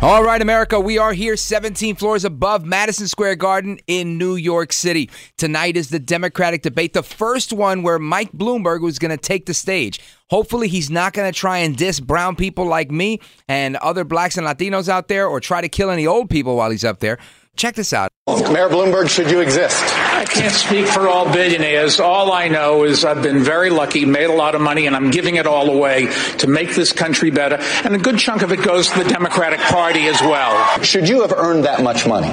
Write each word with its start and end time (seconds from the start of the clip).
All 0.00 0.24
right, 0.24 0.42
America, 0.42 0.80
we 0.80 0.98
are 0.98 1.12
here 1.12 1.36
17 1.36 1.94
floors 1.94 2.24
above 2.24 2.64
Madison 2.64 3.06
Square 3.06 3.36
Garden 3.36 3.78
in 3.86 4.18
New 4.18 4.34
York 4.34 4.72
City. 4.72 5.08
Tonight 5.38 5.76
is 5.76 5.88
the 5.88 6.00
Democratic 6.00 6.62
debate, 6.62 6.94
the 6.94 7.02
first 7.02 7.52
one 7.52 7.84
where 7.84 8.00
Mike 8.00 8.32
Bloomberg 8.32 8.82
was 8.82 8.98
going 8.98 9.12
to 9.12 9.16
take 9.16 9.46
the 9.46 9.54
stage. 9.54 10.00
Hopefully, 10.34 10.66
he's 10.66 10.90
not 10.90 11.12
going 11.12 11.32
to 11.32 11.38
try 11.38 11.58
and 11.58 11.76
diss 11.76 12.00
brown 12.00 12.34
people 12.34 12.66
like 12.66 12.90
me 12.90 13.20
and 13.46 13.76
other 13.76 14.02
blacks 14.02 14.36
and 14.36 14.44
Latinos 14.44 14.88
out 14.88 15.06
there 15.06 15.28
or 15.28 15.38
try 15.38 15.60
to 15.60 15.68
kill 15.68 15.90
any 15.90 16.08
old 16.08 16.28
people 16.28 16.56
while 16.56 16.72
he's 16.72 16.82
up 16.82 16.98
there. 16.98 17.18
Check 17.54 17.76
this 17.76 17.92
out. 17.92 18.10
Mayor 18.26 18.68
Bloomberg, 18.68 19.08
should 19.08 19.30
you 19.30 19.38
exist? 19.38 19.80
I 19.96 20.24
can't 20.24 20.52
speak 20.52 20.86
for 20.88 21.06
all 21.08 21.32
billionaires. 21.32 22.00
All 22.00 22.32
I 22.32 22.48
know 22.48 22.82
is 22.82 23.04
I've 23.04 23.22
been 23.22 23.44
very 23.44 23.70
lucky, 23.70 24.04
made 24.04 24.24
a 24.24 24.32
lot 24.32 24.56
of 24.56 24.60
money, 24.60 24.88
and 24.88 24.96
I'm 24.96 25.12
giving 25.12 25.36
it 25.36 25.46
all 25.46 25.70
away 25.70 26.12
to 26.38 26.48
make 26.48 26.74
this 26.74 26.92
country 26.92 27.30
better. 27.30 27.58
And 27.84 27.94
a 27.94 27.98
good 27.98 28.18
chunk 28.18 28.42
of 28.42 28.50
it 28.50 28.60
goes 28.60 28.90
to 28.90 29.04
the 29.04 29.08
Democratic 29.08 29.60
Party 29.60 30.08
as 30.08 30.20
well. 30.20 30.82
Should 30.82 31.08
you 31.08 31.22
have 31.22 31.32
earned 31.32 31.64
that 31.64 31.84
much 31.84 32.08
money? 32.08 32.32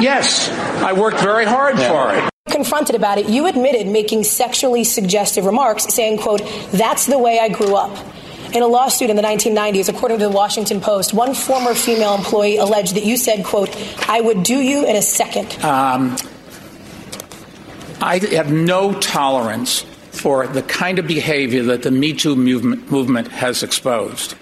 Yes, 0.00 0.48
I 0.82 0.92
worked 0.92 1.20
very 1.20 1.44
hard 1.44 1.76
for 1.78 2.14
it. 2.14 2.30
confronted 2.50 2.96
about 2.96 3.18
it, 3.18 3.28
you 3.28 3.46
admitted 3.46 3.86
making 3.86 4.24
sexually 4.24 4.84
suggestive 4.84 5.44
remarks, 5.44 5.84
saying, 5.92 6.18
quote, 6.18 6.40
that's 6.72 7.06
the 7.06 7.18
way 7.18 7.38
I 7.38 7.48
grew 7.48 7.74
up. 7.76 7.96
In 8.54 8.62
a 8.62 8.66
lawsuit 8.66 9.10
in 9.10 9.16
the 9.16 9.22
1990s, 9.22 9.88
according 9.88 10.18
to 10.18 10.24
the 10.24 10.30
Washington 10.30 10.80
Post, 10.80 11.12
one 11.12 11.34
former 11.34 11.74
female 11.74 12.14
employee 12.14 12.56
alleged 12.56 12.94
that 12.94 13.04
you 13.04 13.16
said, 13.16 13.44
quote, 13.44 13.68
I 14.08 14.20
would 14.20 14.42
do 14.42 14.58
you 14.58 14.86
in 14.86 14.96
a 14.96 15.02
second. 15.02 15.52
Um, 15.62 16.16
I 18.00 18.18
have 18.32 18.50
no 18.52 18.94
tolerance 19.00 19.84
for 20.12 20.46
the 20.46 20.62
kind 20.62 20.98
of 20.98 21.06
behavior 21.06 21.64
that 21.64 21.82
the 21.82 21.90
Me 21.90 22.12
Too 22.12 22.36
movement, 22.36 22.90
movement 22.90 23.28
has 23.28 23.62
exposed. 23.62 24.34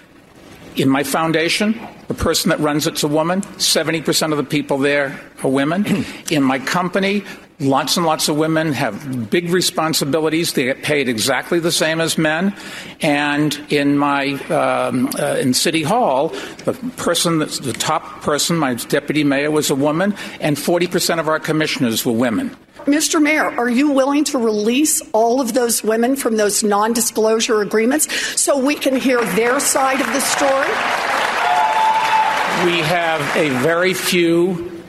In 0.75 0.89
my 0.89 1.03
foundation, 1.03 1.79
the 2.07 2.13
person 2.13 2.49
that 2.49 2.59
runs 2.59 2.85
it's 2.85 3.03
a 3.03 3.07
woman. 3.07 3.41
70% 3.41 4.31
of 4.31 4.37
the 4.37 4.43
people 4.43 4.77
there 4.77 5.19
are 5.43 5.49
women. 5.49 6.05
In 6.31 6.43
my 6.43 6.59
company, 6.59 7.23
lots 7.59 7.95
and 7.97 8.05
lots 8.05 8.27
of 8.27 8.35
women 8.37 8.73
have 8.73 9.29
big 9.29 9.49
responsibilities. 9.49 10.53
They 10.53 10.65
get 10.65 10.83
paid 10.83 11.07
exactly 11.07 11.59
the 11.59 11.71
same 11.71 12.01
as 12.01 12.17
men. 12.17 12.53
And 13.01 13.55
in 13.69 13.97
my 13.97 14.33
um, 14.49 15.09
uh, 15.17 15.37
in 15.39 15.53
City 15.53 15.83
Hall, 15.83 16.29
the 16.65 16.73
person 16.97 17.39
that's 17.39 17.59
the 17.59 17.73
top 17.73 18.21
person, 18.21 18.57
my 18.57 18.73
deputy 18.73 19.23
mayor, 19.23 19.51
was 19.51 19.69
a 19.69 19.75
woman, 19.75 20.15
and 20.41 20.57
40% 20.57 21.19
of 21.19 21.27
our 21.27 21.39
commissioners 21.39 22.05
were 22.05 22.11
women. 22.11 22.55
Mr. 22.85 23.21
Mayor, 23.21 23.49
are 23.59 23.69
you 23.69 23.91
willing 23.91 24.23
to 24.25 24.37
release 24.37 25.01
all 25.11 25.41
of 25.41 25.53
those 25.53 25.83
women 25.83 26.15
from 26.15 26.37
those 26.37 26.63
non 26.63 26.93
disclosure 26.93 27.61
agreements 27.61 28.39
so 28.39 28.59
we 28.59 28.75
can 28.75 28.95
hear 28.95 29.23
their 29.33 29.59
side 29.59 29.99
of 29.99 30.07
the 30.07 30.19
story? 30.19 30.69
We 32.65 32.79
have 32.81 33.21
a 33.35 33.49
very 33.61 33.93
few 33.93 34.83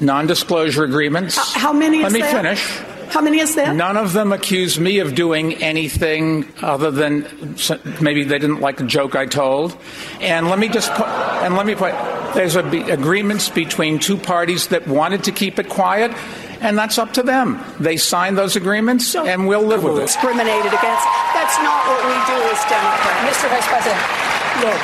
non 0.00 0.26
disclosure 0.26 0.84
agreements. 0.84 1.36
How 1.54 1.72
many 1.72 1.98
Let 1.98 2.08
is 2.08 2.14
me 2.14 2.20
that? 2.20 2.32
finish. 2.32 2.92
How 3.12 3.20
many 3.20 3.40
is 3.40 3.56
that? 3.56 3.76
None 3.76 3.98
of 3.98 4.14
them 4.14 4.32
accuse 4.32 4.80
me 4.80 5.00
of 5.00 5.14
doing 5.14 5.56
anything 5.56 6.48
other 6.62 6.90
than 6.90 7.56
maybe 8.00 8.24
they 8.24 8.38
didn't 8.38 8.60
like 8.60 8.80
a 8.80 8.84
joke 8.84 9.14
I 9.14 9.26
told. 9.26 9.76
And 10.20 10.48
let 10.48 10.58
me 10.58 10.68
just 10.68 10.90
put, 10.94 11.06
and 11.06 11.54
let 11.54 11.66
me 11.66 11.74
put, 11.74 11.92
there's 12.34 12.56
be, 12.70 12.80
agreements 12.90 13.50
between 13.50 13.98
two 13.98 14.16
parties 14.16 14.68
that 14.68 14.88
wanted 14.88 15.24
to 15.24 15.32
keep 15.32 15.58
it 15.58 15.68
quiet, 15.68 16.12
and 16.62 16.78
that's 16.78 16.96
up 16.96 17.12
to 17.14 17.22
them. 17.22 17.62
They 17.78 17.96
signed 17.96 18.38
those 18.38 18.56
agreements, 18.56 19.14
and 19.14 19.46
we'll 19.46 19.66
live 19.66 19.82
with 19.84 19.98
it. 19.98 20.06
Discriminated 20.06 20.72
against. 20.72 21.06
That's 21.34 21.58
not 21.58 21.86
what 21.86 22.00
we 22.06 22.16
do 22.30 22.38
as 22.48 22.62
Democrats. 22.70 23.20
Mr. 23.28 23.48
Vice 23.50 23.68
President. 23.68 24.32
Look, 24.62 24.80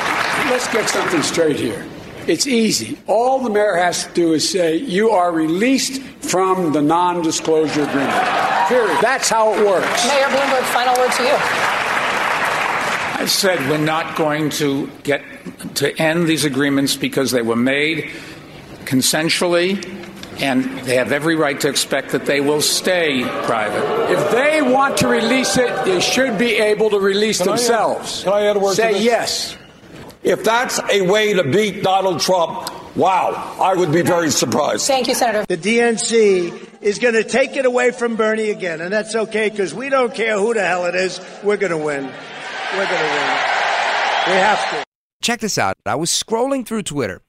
let's 0.51 0.67
get 0.67 0.89
something 0.89 1.23
straight 1.23 1.55
here. 1.55 1.85
It's 2.27 2.45
easy. 2.45 2.97
All 3.07 3.39
the 3.39 3.49
mayor 3.49 3.75
has 3.75 4.05
to 4.05 4.13
do 4.13 4.33
is 4.33 4.47
say, 4.47 4.75
you 4.75 5.09
are 5.11 5.31
released 5.31 6.01
from 6.21 6.73
the 6.73 6.81
non 6.81 7.23
disclosure 7.23 7.83
agreement. 7.83 8.67
Period. 8.67 8.97
That's 9.01 9.29
how 9.29 9.53
it 9.53 9.65
works. 9.65 10.07
Mayor 10.07 10.27
Bloomberg, 10.27 10.63
final 10.73 10.95
word 10.95 11.11
to 11.13 11.23
you. 11.23 11.35
I 13.21 13.25
said 13.25 13.59
we're 13.69 13.77
not 13.77 14.15
going 14.15 14.49
to 14.51 14.87
get 15.03 15.23
to 15.75 15.95
end 15.99 16.27
these 16.27 16.45
agreements 16.45 16.95
because 16.95 17.31
they 17.31 17.41
were 17.41 17.55
made 17.55 18.11
consensually, 18.85 19.98
and 20.41 20.63
they 20.85 20.95
have 20.95 21.11
every 21.11 21.35
right 21.35 21.59
to 21.61 21.67
expect 21.69 22.11
that 22.11 22.25
they 22.25 22.39
will 22.41 22.61
stay 22.61 23.23
private. 23.43 24.11
If 24.11 24.31
they 24.31 24.61
want 24.61 24.97
to 24.97 25.07
release 25.07 25.57
it, 25.57 25.85
they 25.85 25.99
should 26.01 26.37
be 26.37 26.55
able 26.55 26.89
to 26.91 26.99
release 26.99 27.39
Can 27.39 27.49
I 27.49 27.51
add- 27.53 27.57
themselves. 27.59 28.23
can 28.23 28.33
I 28.33 28.45
add 28.45 28.55
a 28.55 28.59
word 28.59 28.69
to 28.71 28.75
Say 28.75 28.93
this? 28.93 29.03
yes. 29.03 29.57
If 30.23 30.43
that's 30.43 30.79
a 30.91 31.01
way 31.01 31.33
to 31.33 31.43
beat 31.43 31.81
Donald 31.83 32.19
Trump, 32.19 32.69
wow, 32.97 33.57
I 33.61 33.73
would 33.75 33.91
be 33.91 34.01
very 34.01 34.31
surprised. 34.31 34.85
Thank 34.85 35.07
you, 35.07 35.15
Senator. 35.15 35.45
The 35.47 35.55
DNC 35.57 36.81
is 36.81 36.99
going 36.99 37.13
to 37.13 37.23
take 37.23 37.55
it 37.55 37.65
away 37.65 37.91
from 37.91 38.15
Bernie 38.17 38.49
again, 38.49 38.81
and 38.81 38.91
that's 38.91 39.15
okay 39.15 39.49
because 39.49 39.73
we 39.73 39.89
don't 39.89 40.13
care 40.13 40.37
who 40.37 40.53
the 40.53 40.65
hell 40.65 40.85
it 40.85 40.95
is. 40.95 41.19
We're 41.43 41.55
going 41.57 41.71
to 41.71 41.77
win. 41.77 42.03
We're 42.05 42.85
going 42.85 42.87
to 42.87 43.15
win. 43.15 43.37
We 44.27 44.33
have 44.33 44.71
to. 44.71 44.83
Check 45.21 45.39
this 45.39 45.57
out. 45.57 45.75
I 45.85 45.95
was 45.95 46.09
scrolling 46.11 46.65
through 46.65 46.83
Twitter 46.83 47.21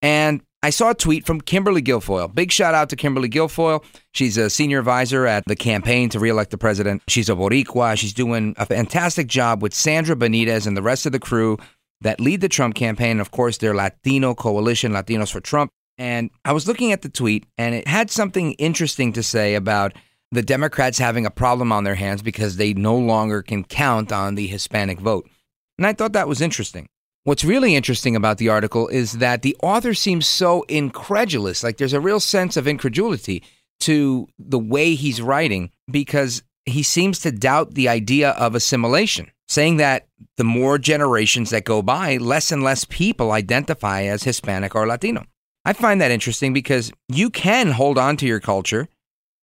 and 0.00 0.42
I 0.64 0.70
saw 0.70 0.90
a 0.90 0.94
tweet 0.94 1.26
from 1.26 1.40
Kimberly 1.40 1.82
Guilfoyle. 1.82 2.32
Big 2.32 2.52
shout 2.52 2.72
out 2.72 2.88
to 2.90 2.96
Kimberly 2.96 3.28
Guilfoyle. 3.28 3.82
She's 4.12 4.36
a 4.36 4.48
senior 4.48 4.78
advisor 4.78 5.26
at 5.26 5.44
the 5.46 5.56
campaign 5.56 6.08
to 6.10 6.20
reelect 6.20 6.52
the 6.52 6.58
president. 6.58 7.02
She's 7.08 7.28
a 7.28 7.34
Boricua. 7.34 7.96
She's 7.96 8.12
doing 8.12 8.54
a 8.56 8.66
fantastic 8.66 9.26
job 9.26 9.60
with 9.60 9.74
Sandra 9.74 10.14
Benitez 10.14 10.68
and 10.68 10.76
the 10.76 10.82
rest 10.82 11.04
of 11.04 11.10
the 11.10 11.18
crew 11.18 11.58
that 12.02 12.20
lead 12.20 12.42
the 12.42 12.48
Trump 12.48 12.76
campaign. 12.76 13.18
Of 13.18 13.32
course, 13.32 13.58
their 13.58 13.74
Latino 13.74 14.34
coalition, 14.34 14.92
Latinos 14.92 15.32
for 15.32 15.40
Trump. 15.40 15.72
And 15.98 16.30
I 16.44 16.52
was 16.52 16.68
looking 16.68 16.92
at 16.92 17.02
the 17.02 17.08
tweet 17.08 17.44
and 17.58 17.74
it 17.74 17.88
had 17.88 18.08
something 18.08 18.52
interesting 18.52 19.12
to 19.14 19.22
say 19.24 19.56
about 19.56 19.94
the 20.30 20.42
Democrats 20.42 20.96
having 20.96 21.26
a 21.26 21.30
problem 21.30 21.72
on 21.72 21.82
their 21.82 21.96
hands 21.96 22.22
because 22.22 22.56
they 22.56 22.72
no 22.72 22.96
longer 22.96 23.42
can 23.42 23.64
count 23.64 24.12
on 24.12 24.36
the 24.36 24.46
Hispanic 24.46 25.00
vote. 25.00 25.28
And 25.76 25.86
I 25.88 25.92
thought 25.92 26.12
that 26.12 26.28
was 26.28 26.40
interesting. 26.40 26.88
What's 27.24 27.44
really 27.44 27.76
interesting 27.76 28.16
about 28.16 28.38
the 28.38 28.48
article 28.48 28.88
is 28.88 29.12
that 29.18 29.42
the 29.42 29.56
author 29.62 29.94
seems 29.94 30.26
so 30.26 30.62
incredulous. 30.62 31.62
Like 31.62 31.76
there's 31.76 31.92
a 31.92 32.00
real 32.00 32.18
sense 32.18 32.56
of 32.56 32.66
incredulity 32.66 33.44
to 33.80 34.26
the 34.40 34.58
way 34.58 34.94
he's 34.94 35.22
writing 35.22 35.70
because 35.88 36.42
he 36.66 36.82
seems 36.82 37.20
to 37.20 37.30
doubt 37.30 37.74
the 37.74 37.88
idea 37.88 38.30
of 38.30 38.56
assimilation, 38.56 39.30
saying 39.48 39.76
that 39.76 40.08
the 40.36 40.44
more 40.44 40.78
generations 40.78 41.50
that 41.50 41.64
go 41.64 41.80
by, 41.80 42.16
less 42.16 42.50
and 42.50 42.64
less 42.64 42.84
people 42.84 43.30
identify 43.30 44.02
as 44.02 44.24
Hispanic 44.24 44.74
or 44.74 44.86
Latino. 44.86 45.24
I 45.64 45.74
find 45.74 46.00
that 46.00 46.10
interesting 46.10 46.52
because 46.52 46.92
you 47.08 47.30
can 47.30 47.70
hold 47.70 47.98
on 47.98 48.16
to 48.16 48.26
your 48.26 48.40
culture 48.40 48.88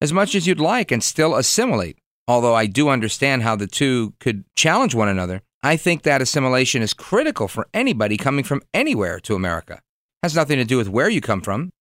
as 0.01 0.11
much 0.11 0.35
as 0.35 0.45
you'd 0.45 0.59
like 0.59 0.91
and 0.91 1.01
still 1.01 1.35
assimilate. 1.35 1.97
Although 2.27 2.55
I 2.55 2.65
do 2.65 2.89
understand 2.89 3.43
how 3.43 3.55
the 3.55 3.67
two 3.67 4.13
could 4.19 4.43
challenge 4.55 4.93
one 4.93 5.07
another, 5.07 5.41
I 5.61 5.75
think 5.75 6.03
that 6.03 6.21
assimilation 6.21 6.81
is 6.81 6.93
critical 6.93 7.49
for 7.49 7.67
anybody 7.73 8.15
coming 8.15 8.45
from 8.45 8.61
anywhere 8.73 9.19
to 9.21 9.35
America. 9.35 9.81
has 10.23 10.35
nothing 10.35 10.57
to 10.57 10.63
do 10.63 10.77
with 10.77 10.87
where 10.87 11.09
you 11.09 11.19
come 11.19 11.41
from. 11.41 11.71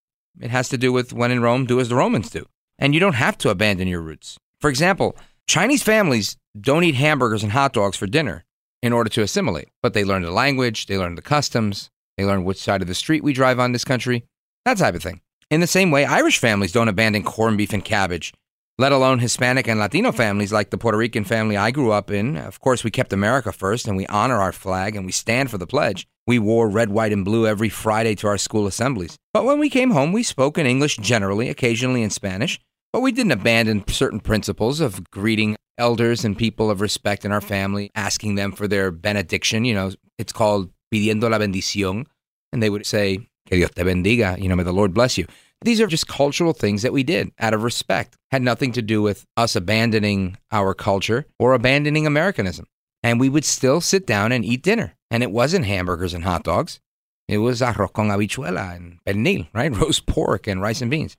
It 0.41 0.51
has 0.51 0.69
to 0.71 0.79
do 0.79 0.93
with 0.93 1.13
when 1.13 1.31
in 1.31 1.41
Rome, 1.41 1.65
do 1.65 1.79
as 1.81 1.89
the 1.89 1.95
Romans 1.95 2.31
do. 2.31 2.47
And 2.79 2.93
you 2.93 3.01
don't 3.01 3.15
have 3.15 3.39
to 3.39 3.51
abandon 3.51 3.87
your 3.87 4.01
roots. 4.01 4.37
For 4.61 4.69
example, 4.69 5.17
Chinese 5.47 5.83
families 5.83 6.37
don't 6.61 6.85
eat 6.85 6.97
hamburgers 6.97 7.43
and 7.45 7.53
hot 7.53 7.73
dogs 7.73 7.97
for 7.97 8.07
dinner 8.07 8.45
in 8.83 8.93
order 8.93 9.11
to 9.11 9.23
assimilate, 9.23 9.69
but 9.83 9.95
they 9.95 10.05
learn 10.05 10.23
the 10.23 10.31
language, 10.31 10.87
they 10.87 10.99
learn 10.99 11.15
the 11.15 11.23
customs, 11.23 11.91
they 12.17 12.25
learn 12.25 12.45
which 12.45 12.61
side 12.61 12.83
of 12.83 12.89
the 12.89 12.95
street 12.95 13.23
we 13.23 13.33
drive 13.33 13.61
on 13.61 13.73
this 13.73 13.85
country, 13.85 14.25
that 14.65 14.79
type 14.79 14.95
of 14.95 15.03
thing. 15.03 15.21
In 15.51 15.61
the 15.61 15.67
same 15.67 15.91
way, 15.91 16.05
Irish 16.05 16.39
families 16.39 16.73
don't 16.73 16.89
abandon 16.89 17.23
corned 17.23 17.59
beef 17.59 17.73
and 17.73 17.85
cabbage, 17.85 18.35
let 18.81 18.93
alone 18.93 19.19
Hispanic 19.19 19.67
and 19.67 19.81
Latino 19.81 20.13
families 20.13 20.53
like 20.53 20.71
the 20.71 20.79
Puerto 20.79 20.97
Rican 20.97 21.25
family 21.25 21.57
I 21.57 21.73
grew 21.73 21.91
up 21.91 22.13
in. 22.13 22.37
Of 22.37 22.61
course, 22.61 22.85
we 22.85 22.93
kept 22.93 23.13
America 23.13 23.51
first 23.51 23.89
and 23.89 23.97
we 23.97 24.07
honor 24.07 24.41
our 24.41 24.53
flag 24.53 24.95
and 24.95 25.05
we 25.05 25.11
stand 25.11 25.51
for 25.51 25.59
the 25.59 25.67
pledge. 25.67 26.07
We 26.29 26.39
wore 26.39 26.69
red, 26.69 26.91
white, 26.91 27.13
and 27.13 27.25
blue 27.25 27.47
every 27.47 27.71
Friday 27.71 28.15
to 28.17 28.29
our 28.29 28.39
school 28.39 28.69
assemblies. 28.69 29.17
But 29.35 29.45
when 29.45 29.59
we 29.59 29.69
came 29.69 29.91
home, 29.91 30.13
we 30.13 30.23
spoke 30.23 30.59
in 30.59 30.67
English 30.67 30.99
generally, 30.99 31.49
occasionally 31.49 32.05
in 32.05 32.11
Spanish. 32.11 32.61
But 32.93 33.01
we 33.01 33.11
didn't 33.11 33.33
abandon 33.33 33.87
certain 33.89 34.21
principles 34.21 34.81
of 34.81 35.11
greeting 35.11 35.57
elders 35.77 36.25
and 36.25 36.39
people 36.39 36.71
of 36.71 36.81
respect 36.81 37.25
in 37.25 37.33
our 37.33 37.41
family, 37.41 37.91
asking 37.97 38.37
them 38.37 38.53
for 38.53 38.69
their 38.69 38.93
benediction. 38.93 39.65
You 39.65 39.75
know, 39.75 39.93
it's 40.19 40.33
called 40.33 40.71
pidiendo 40.95 41.29
la 41.29 41.39
bendición. 41.39 42.07
And 42.53 42.63
they 42.63 42.71
would 42.71 42.87
say, 42.87 43.29
que 43.49 43.57
Dios 43.57 43.71
te 43.71 43.83
bendiga, 43.83 44.41
you 44.41 44.49
know, 44.49 44.57
may 44.57 44.63
the 44.63 44.73
Lord 44.73 44.95
bless 44.95 45.19
you. 45.19 45.27
These 45.63 45.81
are 45.81 45.87
just 45.87 46.07
cultural 46.07 46.53
things 46.53 46.83
that 46.83 46.93
we 46.93 47.03
did 47.03 47.33
out 47.39 47.55
of 47.55 47.63
respect. 47.63 48.17
Had 48.31 48.43
nothing 48.43 48.73
to 48.73 48.83
do 48.83 49.03
with 49.03 49.25
us 49.37 49.57
abandoning 49.57 50.37
our 50.53 50.75
culture 50.75 51.27
or 51.39 51.53
abandoning 51.53 52.07
Americanism. 52.07 52.67
And 53.03 53.19
we 53.19 53.29
would 53.29 53.45
still 53.45 53.81
sit 53.81 54.07
down 54.07 54.33
and 54.33 54.45
eat 54.45 54.63
dinner. 54.63 54.95
And 55.11 55.23
it 55.23 55.31
wasn't 55.31 55.65
hamburgers 55.65 56.15
and 56.15 56.25
hot 56.25 56.45
dogs. 56.45 56.81
It 57.27 57.39
was 57.39 57.61
arroz 57.61 57.93
con 57.93 58.09
habichuela 58.09 58.77
and 58.77 58.99
pernil, 59.05 59.49
right? 59.53 59.75
Roast 59.77 60.07
pork 60.07 60.47
and 60.47 60.63
rice 60.63 60.81
and 60.81 60.91
beans. 60.91 61.17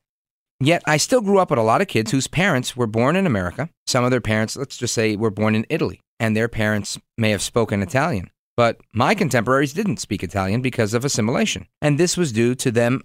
Yet 0.59 0.83
I 0.85 0.97
still 0.97 1.21
grew 1.21 1.39
up 1.39 1.51
with 1.51 1.59
a 1.59 1.63
lot 1.63 1.81
of 1.81 1.87
kids 1.87 2.11
whose 2.11 2.27
parents 2.27 2.75
were 2.75 2.87
born 2.87 3.15
in 3.15 3.25
America. 3.25 3.69
Some 3.87 4.03
of 4.03 4.11
their 4.11 4.21
parents, 4.21 4.57
let's 4.57 4.77
just 4.77 4.93
say, 4.93 5.15
were 5.15 5.29
born 5.29 5.55
in 5.55 5.65
Italy, 5.69 6.01
and 6.19 6.35
their 6.35 6.49
parents 6.49 6.99
may 7.17 7.29
have 7.29 7.41
spoken 7.41 7.81
Italian. 7.81 8.29
But 8.57 8.81
my 8.91 9.15
contemporaries 9.15 9.71
didn't 9.71 10.01
speak 10.01 10.21
Italian 10.21 10.61
because 10.61 10.93
of 10.93 11.05
assimilation. 11.05 11.67
And 11.81 11.97
this 11.97 12.17
was 12.17 12.33
due 12.33 12.55
to 12.55 12.71
them 12.71 13.03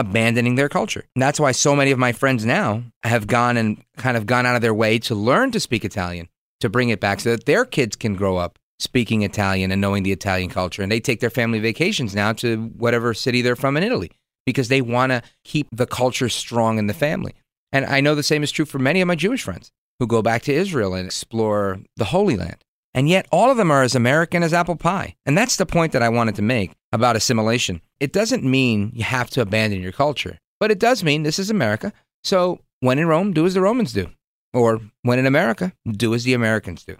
abandoning 0.00 0.54
their 0.54 0.68
culture. 0.68 1.04
And 1.14 1.22
that's 1.22 1.38
why 1.38 1.52
so 1.52 1.76
many 1.76 1.90
of 1.90 1.98
my 1.98 2.12
friends 2.12 2.44
now 2.44 2.82
have 3.04 3.26
gone 3.26 3.56
and 3.56 3.82
kind 3.96 4.16
of 4.16 4.26
gone 4.26 4.46
out 4.46 4.56
of 4.56 4.62
their 4.62 4.74
way 4.74 4.98
to 5.00 5.14
learn 5.14 5.50
to 5.52 5.60
speak 5.60 5.84
Italian, 5.84 6.28
to 6.60 6.68
bring 6.68 6.88
it 6.88 7.00
back 7.00 7.20
so 7.20 7.30
that 7.30 7.44
their 7.44 7.64
kids 7.64 7.96
can 7.96 8.14
grow 8.14 8.38
up 8.38 8.58
speaking 8.78 9.22
Italian 9.22 9.70
and 9.70 9.80
knowing 9.80 10.02
the 10.02 10.12
Italian 10.12 10.48
culture. 10.48 10.82
And 10.82 10.90
they 10.90 11.00
take 11.00 11.20
their 11.20 11.30
family 11.30 11.58
vacations 11.58 12.14
now 12.14 12.32
to 12.34 12.72
whatever 12.78 13.12
city 13.12 13.42
they're 13.42 13.56
from 13.56 13.76
in 13.76 13.82
Italy 13.82 14.10
because 14.46 14.68
they 14.68 14.80
want 14.80 15.12
to 15.12 15.22
keep 15.44 15.68
the 15.70 15.86
culture 15.86 16.30
strong 16.30 16.78
in 16.78 16.86
the 16.86 16.94
family. 16.94 17.34
And 17.72 17.84
I 17.84 18.00
know 18.00 18.14
the 18.14 18.22
same 18.22 18.42
is 18.42 18.50
true 18.50 18.64
for 18.64 18.78
many 18.78 19.02
of 19.02 19.06
my 19.06 19.14
Jewish 19.14 19.42
friends 19.42 19.70
who 19.98 20.06
go 20.06 20.22
back 20.22 20.42
to 20.42 20.52
Israel 20.52 20.94
and 20.94 21.06
explore 21.06 21.80
the 21.96 22.06
Holy 22.06 22.36
Land. 22.36 22.64
And 22.94 23.08
yet, 23.08 23.28
all 23.30 23.50
of 23.50 23.56
them 23.56 23.70
are 23.70 23.84
as 23.84 23.94
American 23.94 24.42
as 24.42 24.52
apple 24.52 24.74
pie. 24.74 25.14
And 25.24 25.38
that's 25.38 25.56
the 25.56 25.66
point 25.66 25.92
that 25.92 26.02
I 26.02 26.08
wanted 26.08 26.34
to 26.36 26.42
make 26.42 26.72
about 26.92 27.16
assimilation. 27.16 27.80
It 27.98 28.12
doesn't 28.12 28.44
mean 28.44 28.92
you 28.94 29.04
have 29.04 29.30
to 29.30 29.40
abandon 29.40 29.80
your 29.80 29.92
culture, 29.92 30.38
but 30.58 30.70
it 30.70 30.78
does 30.78 31.04
mean 31.04 31.22
this 31.22 31.38
is 31.38 31.50
America. 31.50 31.92
So, 32.24 32.60
when 32.80 32.98
in 32.98 33.06
Rome, 33.06 33.32
do 33.32 33.46
as 33.46 33.54
the 33.54 33.60
Romans 33.60 33.92
do. 33.92 34.10
Or 34.52 34.80
when 35.02 35.18
in 35.18 35.26
America, 35.26 35.72
do 35.88 36.14
as 36.14 36.24
the 36.24 36.34
Americans 36.34 36.84
do. 36.84 36.96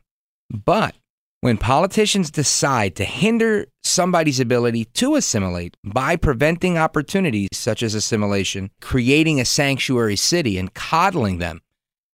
But 0.50 0.94
when 1.40 1.56
politicians 1.56 2.31
decide 2.31 2.94
to 2.96 3.04
hinder 3.04 3.66
somebody's 3.82 4.40
ability 4.40 4.84
to 4.84 5.14
assimilate 5.16 5.76
by 5.82 6.16
preventing 6.16 6.76
opportunities 6.76 7.48
such 7.52 7.82
as 7.82 7.94
assimilation, 7.94 8.70
creating 8.81 9.40
a 9.40 9.44
sanctuary 9.44 10.16
city 10.16 10.58
and 10.58 10.75
coddling 10.75 11.38
them, 11.38 11.62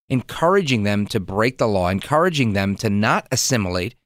encouraging 0.08 0.84
them 0.84 1.06
to 1.06 1.18
break 1.18 1.58
the 1.58 1.66
law, 1.66 1.88
encouraging 1.88 2.52
them 2.52 2.76
to 2.76 2.88
not 2.88 3.26
assimilate 3.32 3.96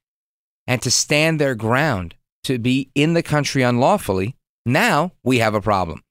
and 0.66 0.80
to 0.80 0.90
stand 0.90 1.38
their 1.38 1.54
ground, 1.54 2.14
to 2.44 2.58
be 2.58 2.90
in 2.94 3.14
the 3.14 3.22
country 3.22 3.62
unlawfully, 3.62 4.36
now 4.66 5.12
we 5.22 5.38
have 5.38 5.54
a 5.54 5.60
problem. 5.60 6.02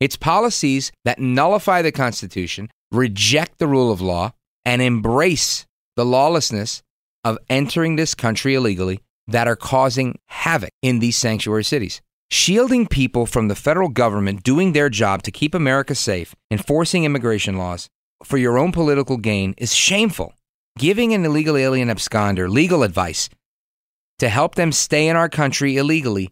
It's 0.00 0.16
policies 0.16 0.92
that 1.04 1.18
nullify 1.18 1.82
the 1.82 1.92
Constitution, 1.92 2.70
reject 2.90 3.58
the 3.58 3.68
rule 3.68 3.92
of 3.92 4.00
law, 4.00 4.32
and 4.64 4.80
embrace 4.80 5.66
the 5.96 6.04
lawlessness 6.04 6.82
of 7.24 7.38
entering 7.48 7.96
this 7.96 8.14
country 8.14 8.54
illegally 8.54 9.00
that 9.28 9.46
are 9.46 9.56
causing 9.56 10.18
havoc 10.26 10.70
in 10.82 10.98
these 10.98 11.16
sanctuary 11.16 11.64
cities. 11.64 12.00
Shielding 12.30 12.86
people 12.86 13.26
from 13.26 13.48
the 13.48 13.54
federal 13.54 13.88
government 13.88 14.42
doing 14.42 14.72
their 14.72 14.88
job 14.88 15.22
to 15.24 15.30
keep 15.30 15.54
America 15.54 15.94
safe, 15.94 16.34
enforcing 16.50 17.04
immigration 17.04 17.56
laws 17.58 17.88
for 18.22 18.38
your 18.38 18.58
own 18.58 18.72
political 18.72 19.16
gain 19.16 19.54
is 19.58 19.74
shameful. 19.74 20.34
Giving 20.78 21.12
an 21.12 21.24
illegal 21.24 21.56
alien 21.56 21.88
absconder 21.88 22.48
legal 22.48 22.82
advice 22.82 23.28
to 24.20 24.28
help 24.28 24.54
them 24.54 24.70
stay 24.70 25.08
in 25.08 25.16
our 25.16 25.28
country 25.28 25.76
illegally 25.76 26.30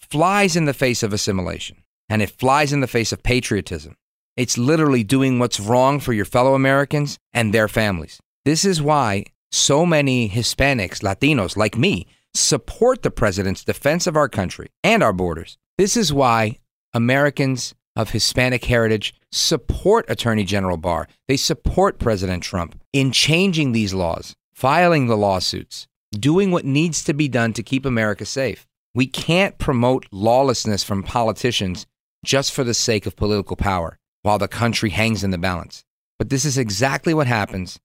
flies 0.00 0.56
in 0.56 0.64
the 0.64 0.74
face 0.74 1.02
of 1.02 1.12
assimilation 1.12 1.82
and 2.08 2.20
it 2.20 2.30
flies 2.30 2.72
in 2.72 2.80
the 2.80 2.86
face 2.86 3.12
of 3.12 3.22
patriotism. 3.22 3.96
It's 4.36 4.58
literally 4.58 5.04
doing 5.04 5.38
what's 5.38 5.60
wrong 5.60 6.00
for 6.00 6.12
your 6.12 6.24
fellow 6.24 6.54
Americans 6.54 7.18
and 7.32 7.52
their 7.52 7.68
families. 7.68 8.20
This 8.44 8.64
is 8.64 8.82
why 8.82 9.24
so 9.50 9.86
many 9.86 10.28
Hispanics, 10.28 11.02
Latinos 11.02 11.56
like 11.56 11.76
me, 11.76 12.06
support 12.34 13.02
the 13.02 13.10
president's 13.10 13.64
defense 13.64 14.06
of 14.06 14.16
our 14.16 14.28
country 14.28 14.68
and 14.84 15.02
our 15.02 15.12
borders. 15.12 15.58
This 15.76 15.96
is 15.96 16.12
why 16.12 16.58
Americans 16.92 17.74
of 17.94 18.10
Hispanic 18.10 18.64
heritage 18.64 19.14
support 19.32 20.06
Attorney 20.08 20.44
General 20.44 20.76
Barr. 20.76 21.08
They 21.26 21.36
support 21.36 21.98
President 21.98 22.42
Trump 22.42 22.80
in 22.92 23.10
changing 23.12 23.72
these 23.72 23.94
laws, 23.94 24.34
filing 24.52 25.06
the 25.06 25.16
lawsuits, 25.16 25.88
doing 26.12 26.50
what 26.50 26.64
needs 26.64 27.04
to 27.04 27.12
be 27.12 27.28
done 27.28 27.52
to 27.54 27.62
keep 27.62 27.84
America 27.84 28.24
safe. 28.24 28.66
We 28.94 29.06
can't 29.06 29.58
promote 29.58 30.06
lawlessness 30.10 30.82
from 30.82 31.02
politicians 31.02 31.86
just 32.24 32.52
for 32.52 32.64
the 32.64 32.74
sake 32.74 33.06
of 33.06 33.16
political 33.16 33.56
power 33.56 33.98
while 34.22 34.38
the 34.38 34.48
country 34.48 34.90
hangs 34.90 35.22
in 35.22 35.30
the 35.30 35.38
balance. 35.38 35.84
But 36.18 36.30
this 36.30 36.44
is 36.44 36.58
exactly 36.58 37.14
what 37.14 37.26
happens 37.26 37.78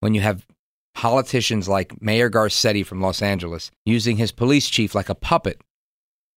when 0.00 0.14
you 0.14 0.20
have 0.22 0.46
politicians 0.94 1.68
like 1.68 2.00
Mayor 2.00 2.30
Garcetti 2.30 2.84
from 2.84 3.02
Los 3.02 3.20
Angeles 3.20 3.70
using 3.84 4.16
his 4.16 4.32
police 4.32 4.68
chief 4.68 4.94
like 4.94 5.08
a 5.08 5.14
puppet 5.14 5.60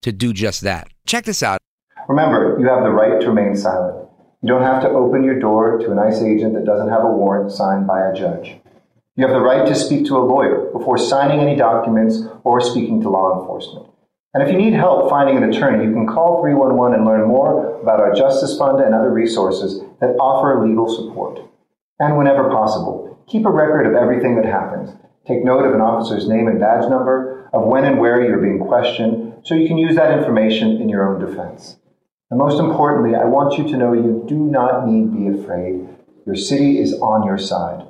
to 0.01 0.11
do 0.11 0.33
just 0.33 0.61
that. 0.61 0.89
Check 1.05 1.25
this 1.25 1.41
out. 1.41 1.59
Remember, 2.07 2.57
you 2.59 2.67
have 2.67 2.83
the 2.83 2.89
right 2.89 3.21
to 3.21 3.27
remain 3.27 3.55
silent. 3.55 4.09
You 4.41 4.49
don't 4.49 4.63
have 4.63 4.81
to 4.83 4.89
open 4.89 5.23
your 5.23 5.39
door 5.39 5.77
to 5.77 5.91
an 5.91 5.99
ICE 5.99 6.21
agent 6.23 6.53
that 6.55 6.65
doesn't 6.65 6.89
have 6.89 7.03
a 7.03 7.11
warrant 7.11 7.51
signed 7.51 7.87
by 7.87 8.01
a 8.01 8.13
judge. 8.13 8.55
You 9.19 9.27
have 9.27 9.36
the 9.36 9.42
right 9.42 9.68
to 9.68 9.75
speak 9.75 10.06
to 10.06 10.16
a 10.16 10.24
lawyer 10.24 10.71
before 10.71 10.98
signing 10.98 11.42
any 11.42 11.57
documents 11.57 12.24
or 12.45 12.62
speaking 12.62 13.01
to 13.01 13.10
law 13.10 13.42
enforcement. 13.42 13.88
And 14.33 14.42
if 14.42 14.50
you 14.50 14.57
need 14.57 14.74
help 14.74 15.10
finding 15.10 15.36
an 15.36 15.44
attorney, 15.44 15.83
you 15.83 15.92
can 15.92 16.07
call 16.07 16.42
311 16.42 16.98
and 16.98 17.06
learn 17.06 17.27
more 17.27 17.81
about 17.81 18.00
our 18.00 18.13
Justice 18.13 18.57
Fund 18.57 18.81
and 18.81 18.95
other 18.95 19.12
resources 19.12 19.81
that 20.00 20.16
offer 20.21 20.66
legal 20.66 20.88
support. 20.88 21.42
And 21.99 22.18
whenever 22.18 22.49
possible, 22.49 23.09
Keep 23.30 23.45
a 23.45 23.52
record 23.52 23.85
of 23.85 23.94
everything 23.94 24.35
that 24.38 24.45
happens. 24.45 24.90
Take 25.28 25.45
note 25.45 25.64
of 25.64 25.76
an 25.76 25.81
officer's 25.81 26.28
name 26.28 26.47
and 26.47 26.59
badge 26.59 26.90
number, 26.90 27.47
of 27.54 27.64
when 27.64 27.85
and 27.85 27.99
where 27.99 28.26
you're 28.26 28.42
being 28.42 28.57
questioned, 28.57 29.44
so 29.44 29.54
you 29.54 29.68
can 29.68 29.78
use 29.78 29.95
that 29.95 30.18
information 30.18 30.81
in 30.81 30.90
your 30.90 31.07
own 31.07 31.23
defense. 31.23 31.78
And 32.31 32.40
most 32.40 32.59
importantly, 32.59 33.16
I 33.16 33.26
want 33.26 33.59
you 33.59 33.68
to 33.68 33.78
know 33.78 33.94
you 33.94 34.26
do 34.28 34.35
not 34.35 34.88
need 34.88 35.11
to 35.11 35.33
be 35.35 35.44
afraid. 35.44 35.88
Your 36.26 36.35
city 36.35 36.80
is 36.80 36.94
on 36.95 37.23
your 37.23 37.38
side. 37.38 37.85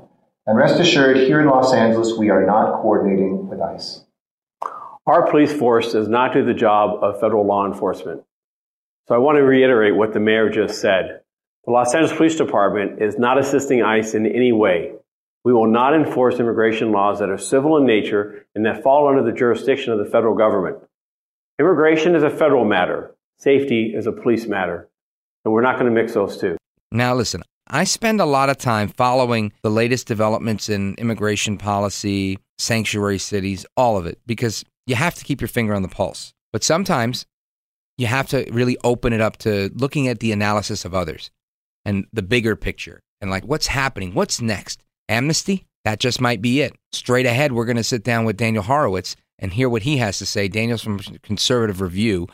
And 0.47 0.57
rest 0.57 0.79
assured, 0.79 1.17
here 1.17 1.39
in 1.39 1.47
Los 1.47 1.73
Angeles, 1.73 2.17
we 2.17 2.29
are 2.29 2.45
not 2.45 2.81
coordinating 2.81 3.47
with 3.47 3.61
ICE. 3.61 4.03
Our 5.05 5.29
police 5.29 5.53
force 5.53 5.91
does 5.91 6.07
not 6.07 6.33
do 6.33 6.43
the 6.43 6.53
job 6.53 7.03
of 7.03 7.19
federal 7.19 7.45
law 7.45 7.65
enforcement. 7.65 8.23
So 9.07 9.15
I 9.15 9.17
want 9.17 9.37
to 9.37 9.43
reiterate 9.43 9.95
what 9.95 10.13
the 10.13 10.19
mayor 10.19 10.49
just 10.49 10.81
said. 10.81 11.21
The 11.65 11.71
Los 11.71 11.93
Angeles 11.93 12.15
Police 12.15 12.35
Department 12.35 13.01
is 13.01 13.17
not 13.17 13.37
assisting 13.39 13.83
ICE 13.83 14.13
in 14.13 14.25
any 14.25 14.51
way. 14.51 14.93
We 15.43 15.53
will 15.53 15.71
not 15.71 15.95
enforce 15.95 16.39
immigration 16.39 16.91
laws 16.91 17.19
that 17.19 17.29
are 17.29 17.37
civil 17.37 17.77
in 17.77 17.85
nature 17.85 18.45
and 18.53 18.65
that 18.65 18.83
fall 18.83 19.07
under 19.07 19.23
the 19.23 19.31
jurisdiction 19.31 19.93
of 19.93 19.99
the 19.99 20.05
federal 20.05 20.35
government. 20.35 20.77
Immigration 21.59 22.15
is 22.15 22.23
a 22.23 22.29
federal 22.29 22.65
matter. 22.65 23.15
Safety 23.37 23.93
is 23.95 24.05
a 24.05 24.11
police 24.11 24.47
matter. 24.47 24.89
And 25.43 25.53
we're 25.53 25.61
not 25.61 25.79
going 25.79 25.93
to 25.93 26.01
mix 26.01 26.13
those 26.13 26.37
two. 26.37 26.57
Now, 26.91 27.15
listen, 27.15 27.41
I 27.69 27.83
spend 27.83 28.19
a 28.19 28.25
lot 28.25 28.49
of 28.49 28.57
time 28.57 28.87
following 28.87 29.53
the 29.61 29.69
latest 29.69 30.07
developments 30.07 30.69
in 30.69 30.95
immigration 30.95 31.57
policy, 31.57 32.39
sanctuary 32.57 33.19
cities, 33.19 33.65
all 33.77 33.95
of 33.97 34.07
it, 34.07 34.19
because 34.25 34.65
you 34.87 34.95
have 34.95 35.13
to 35.15 35.23
keep 35.23 35.39
your 35.39 35.47
finger 35.47 35.75
on 35.75 35.83
the 35.83 35.87
pulse. 35.87 36.33
But 36.51 36.63
sometimes 36.63 37.27
you 37.97 38.07
have 38.07 38.27
to 38.29 38.49
really 38.51 38.77
open 38.83 39.13
it 39.13 39.21
up 39.21 39.37
to 39.37 39.69
looking 39.75 40.07
at 40.07 40.19
the 40.19 40.31
analysis 40.31 40.83
of 40.83 40.95
others 40.95 41.29
and 41.85 42.07
the 42.11 42.23
bigger 42.23 42.55
picture 42.55 43.01
and 43.21 43.29
like 43.29 43.45
what's 43.45 43.67
happening, 43.67 44.13
what's 44.13 44.41
next. 44.41 44.81
Amnesty? 45.07 45.67
That 45.85 45.99
just 45.99 46.19
might 46.19 46.41
be 46.41 46.61
it. 46.61 46.73
Straight 46.91 47.25
ahead, 47.25 47.51
we're 47.51 47.65
going 47.65 47.77
to 47.77 47.83
sit 47.83 48.03
down 48.03 48.25
with 48.25 48.37
Daniel 48.37 48.63
Horowitz 48.63 49.15
and 49.37 49.53
hear 49.53 49.69
what 49.69 49.83
he 49.83 49.97
has 49.97 50.17
to 50.19 50.25
say. 50.25 50.47
Daniel's 50.47 50.81
from 50.81 50.99
Conservative 51.23 51.81
Review, 51.81 52.27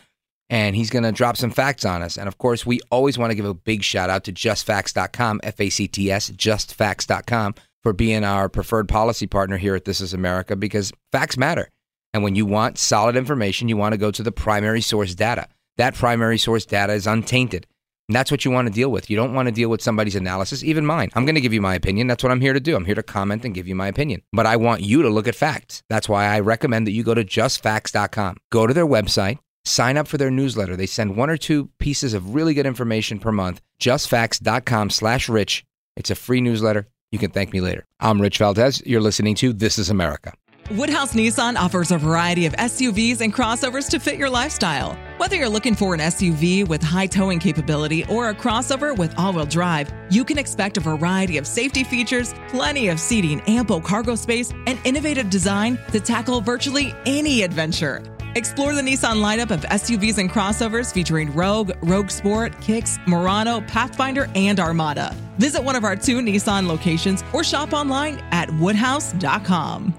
and 0.49 0.75
he's 0.75 0.89
going 0.89 1.03
to 1.03 1.11
drop 1.11 1.37
some 1.37 1.51
facts 1.51 1.85
on 1.85 2.01
us. 2.01 2.17
And 2.17 2.27
of 2.27 2.37
course, 2.37 2.65
we 2.65 2.79
always 2.91 3.17
want 3.17 3.31
to 3.31 3.35
give 3.35 3.45
a 3.45 3.53
big 3.53 3.83
shout 3.83 4.09
out 4.09 4.23
to 4.25 4.33
justfacts.com, 4.33 5.41
F 5.43 5.59
A 5.59 5.69
C 5.69 5.87
T 5.87 6.11
S, 6.11 6.29
justfacts.com, 6.31 7.55
for 7.83 7.93
being 7.93 8.23
our 8.23 8.49
preferred 8.49 8.89
policy 8.89 9.27
partner 9.27 9.57
here 9.57 9.75
at 9.75 9.85
This 9.85 10.01
Is 10.01 10.13
America 10.13 10.55
because 10.55 10.91
facts 11.11 11.37
matter. 11.37 11.69
And 12.13 12.23
when 12.23 12.35
you 12.35 12.45
want 12.45 12.77
solid 12.77 13.15
information, 13.15 13.67
you 13.67 13.77
want 13.77 13.93
to 13.93 13.97
go 13.97 14.09
to 14.11 14.23
the 14.23 14.31
primary 14.31 14.81
source 14.81 15.13
data. 15.15 15.47
That 15.77 15.95
primary 15.95 16.37
source 16.37 16.65
data 16.65 16.93
is 16.93 17.07
untainted. 17.07 17.67
And 18.07 18.15
that's 18.15 18.29
what 18.29 18.45
you 18.45 18.51
want 18.51 18.67
to 18.67 18.73
deal 18.73 18.91
with. 18.91 19.09
You 19.09 19.17
don't 19.17 19.33
want 19.33 19.47
to 19.47 19.51
deal 19.51 19.69
with 19.69 19.81
somebody's 19.81 20.15
analysis, 20.15 20.63
even 20.63 20.85
mine. 20.85 21.09
I'm 21.15 21.25
going 21.25 21.35
to 21.35 21.41
give 21.41 21.53
you 21.53 21.61
my 21.61 21.73
opinion. 21.73 22.05
That's 22.07 22.23
what 22.23 22.31
I'm 22.31 22.39
here 22.39 22.53
to 22.53 22.59
do. 22.59 22.75
I'm 22.75 22.85
here 22.85 22.95
to 22.95 23.03
comment 23.03 23.43
and 23.43 23.55
give 23.55 23.67
you 23.67 23.75
my 23.75 23.87
opinion. 23.87 24.21
But 24.31 24.45
I 24.45 24.57
want 24.57 24.81
you 24.81 25.01
to 25.01 25.09
look 25.09 25.27
at 25.27 25.35
facts. 25.35 25.81
That's 25.89 26.07
why 26.07 26.25
I 26.25 26.39
recommend 26.39 26.85
that 26.85 26.91
you 26.91 27.03
go 27.03 27.15
to 27.15 27.25
justfacts.com. 27.25 28.37
Go 28.51 28.67
to 28.67 28.73
their 28.73 28.85
website, 28.85 29.39
sign 29.65 29.97
up 29.97 30.07
for 30.07 30.17
their 30.17 30.31
newsletter. 30.31 30.75
They 30.75 30.85
send 30.85 31.17
one 31.17 31.29
or 31.29 31.37
two 31.37 31.69
pieces 31.79 32.13
of 32.13 32.33
really 32.33 32.53
good 32.53 32.65
information 32.65 33.19
per 33.19 33.31
month. 33.31 33.61
Justfacts.com 33.79 34.89
slash 34.89 35.27
rich. 35.27 35.65
It's 35.95 36.09
a 36.09 36.15
free 36.15 36.41
newsletter. 36.41 36.87
You 37.11 37.19
can 37.19 37.31
thank 37.31 37.53
me 37.53 37.61
later. 37.61 37.85
I'm 37.99 38.21
Rich 38.21 38.39
Valdes. 38.39 38.81
You're 38.85 39.01
listening 39.01 39.35
to 39.35 39.53
This 39.53 39.77
is 39.77 39.89
America. 39.89 40.33
Woodhouse 40.71 41.13
Nissan 41.13 41.57
offers 41.57 41.91
a 41.91 41.97
variety 41.99 42.47
of 42.47 42.53
SUVs 42.53 43.21
and 43.21 43.31
crossovers 43.31 43.87
to 43.91 43.99
fit 43.99 44.17
your 44.17 44.31
lifestyle. 44.31 44.97
Whether 45.17 45.35
you're 45.35 45.47
looking 45.47 45.75
for 45.75 45.93
an 45.93 45.99
SUV 45.99 46.67
with 46.67 46.81
high 46.81 47.05
towing 47.05 47.37
capability 47.37 48.03
or 48.05 48.29
a 48.29 48.33
crossover 48.33 48.97
with 48.97 49.13
all 49.15 49.31
wheel 49.31 49.45
drive, 49.45 49.93
you 50.09 50.25
can 50.25 50.39
expect 50.39 50.77
a 50.77 50.81
variety 50.81 51.37
of 51.37 51.45
safety 51.45 51.83
features, 51.83 52.33
plenty 52.47 52.87
of 52.87 52.99
seating, 52.99 53.41
ample 53.41 53.79
cargo 53.79 54.15
space, 54.15 54.51
and 54.65 54.79
innovative 54.85 55.29
design 55.29 55.77
to 55.91 55.99
tackle 55.99 56.41
virtually 56.41 56.95
any 57.05 57.43
adventure. 57.43 58.01
Explore 58.35 58.73
the 58.73 58.81
Nissan 58.81 59.21
lineup 59.23 59.49
of 59.49 59.61
SUVs 59.61 60.17
and 60.17 60.29
crossovers 60.29 60.93
featuring 60.93 61.33
Rogue, 61.33 61.71
Rogue 61.81 62.09
Sport, 62.09 62.59
Kicks, 62.59 62.97
Murano, 63.07 63.61
Pathfinder, 63.61 64.29
and 64.35 64.59
Armada. 64.59 65.15
Visit 65.37 65.63
one 65.63 65.77
of 65.77 65.85
our 65.85 65.95
two 65.95 66.19
Nissan 66.19 66.67
locations 66.67 67.23
or 67.31 67.45
shop 67.45 67.71
online 67.71 68.21
at 68.31 68.51
woodhouse.com. 68.55 69.93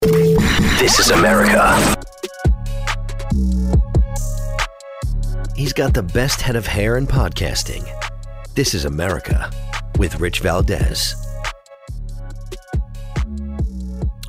This 0.00 0.98
is 0.98 1.10
America. 1.10 1.96
He's 5.54 5.72
got 5.72 5.94
the 5.94 6.02
best 6.02 6.40
head 6.40 6.56
of 6.56 6.66
hair 6.66 6.96
in 6.96 7.06
podcasting. 7.06 7.88
This 8.54 8.74
is 8.74 8.86
America 8.86 9.50
with 9.98 10.18
Rich 10.18 10.40
Valdes. 10.40 11.27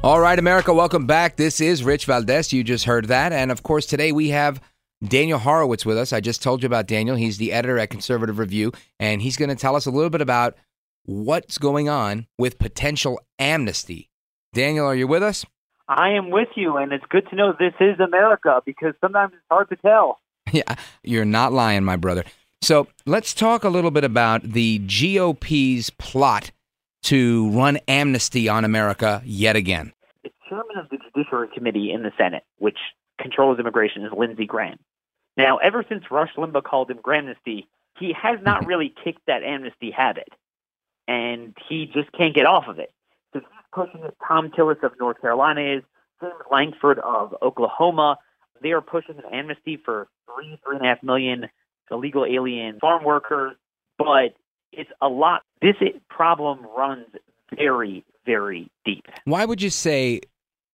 All 0.02 0.22
right, 0.22 0.40
America, 0.40 0.74
welcome 0.74 1.06
back. 1.06 1.36
This 1.36 1.60
is 1.60 1.84
Rich 1.84 2.06
Valdes. 2.06 2.54
You 2.54 2.64
just 2.64 2.86
heard 2.86 3.10
that. 3.10 3.34
And 3.34 3.52
of 3.52 3.64
course, 3.64 3.86
today 3.86 4.14
we 4.14 4.30
have 4.30 4.62
Daniel 5.06 5.40
Horowitz 5.40 5.86
with 5.86 5.98
us. 5.98 6.14
I 6.14 6.22
just 6.22 6.42
told 6.42 6.64
you 6.64 6.68
about 6.68 6.88
Daniel. 6.88 7.18
He's 7.18 7.38
the 7.38 7.52
editor 7.52 7.78
at 7.78 7.90
Conservative 7.90 8.40
Review, 8.40 8.72
and 8.98 9.22
he's 9.22 9.36
going 9.36 9.50
to 9.50 9.58
tell 9.58 9.76
us 9.76 9.86
a 9.86 9.92
little 9.92 10.10
bit 10.10 10.22
about 10.22 10.56
what's 11.04 11.58
going 11.58 11.90
on 11.90 12.28
with 12.38 12.60
potential 12.60 13.20
amnesty. 13.40 14.10
Daniel, 14.54 14.86
are 14.86 14.96
you 14.96 15.06
with 15.06 15.22
us? 15.22 15.46
I 15.90 16.12
am 16.12 16.30
with 16.30 16.50
you, 16.56 16.78
and 16.78 16.94
it's 16.94 17.04
good 17.10 17.28
to 17.32 17.36
know 17.36 17.52
this 17.60 17.74
is 17.82 18.00
America 18.00 18.62
because 18.66 18.94
sometimes 19.02 19.34
it's 19.34 19.44
hard 19.52 19.68
to 19.70 19.76
tell. 19.76 20.20
Yeah, 20.52 20.76
you're 21.04 21.26
not 21.26 21.52
lying, 21.52 21.84
my 21.84 21.98
brother. 21.98 22.24
So 22.62 22.88
let's 23.06 23.34
talk 23.34 23.64
a 23.66 23.70
little 23.70 23.92
bit 23.92 24.04
about 24.06 24.44
the 24.44 24.80
GOP's 24.80 25.90
plot 25.92 26.52
to 27.04 27.50
run 27.52 27.78
amnesty 27.88 28.50
on 28.50 28.66
America 28.66 29.22
yet 29.26 29.56
again. 29.56 29.94
The 30.24 30.32
chairman 30.48 30.78
of 30.78 30.90
the 30.90 30.98
Judiciary 30.98 31.50
Committee 31.54 31.92
in 31.92 32.04
the 32.04 32.12
Senate, 32.18 32.44
which 32.58 32.78
controls 33.22 33.60
immigration, 33.60 34.04
is 34.04 34.12
Lindsey 34.16 34.46
Graham. 34.46 34.80
Now, 35.38 35.58
ever 35.58 35.86
since 35.88 36.04
Rush 36.12 36.32
Limbaugh 36.38 36.64
called 36.64 36.92
him 36.92 36.98
Grahamnesty, 36.98 37.66
he 37.98 38.14
has 38.14 38.40
not 38.44 38.66
really 38.66 38.94
kicked 39.04 39.26
that 39.28 39.44
amnesty 39.44 39.92
habit, 39.92 40.30
and 41.08 41.56
he 41.68 41.86
just 41.86 42.12
can't 42.12 42.36
get 42.36 42.46
off 42.46 42.66
of 42.68 42.80
it. 42.80 42.92
So 43.34 43.40
he's 43.40 43.50
pushing 43.74 44.04
it. 44.04 44.16
Thom 44.28 44.52
Tillis 44.52 44.84
of 44.84 44.94
North 45.00 45.22
Carolina 45.22 45.78
is, 45.78 45.84
James 46.22 46.34
Lankford 46.52 47.00
of 47.00 47.36
Oklahoma. 47.42 48.18
They 48.62 48.72
are 48.72 48.82
pushing 48.82 49.16
an 49.18 49.34
amnesty 49.34 49.78
for 49.84 50.08
three, 50.26 50.60
three 50.66 50.76
and 50.76 50.86
a 50.86 50.90
half 50.90 51.02
million 51.02 51.50
illegal 51.92 52.26
alien 52.26 52.80
farm 52.80 53.04
workers, 53.04 53.56
but 53.98 54.36
it's 54.72 54.90
a 55.02 55.08
lot. 55.08 55.42
This 55.62 55.76
problem 56.10 56.66
runs 56.78 57.08
very, 57.56 58.06
very 58.26 58.70
deep. 58.86 59.06
Why 59.26 59.46
would 59.46 59.62
you 59.62 59.70
say 59.70 60.22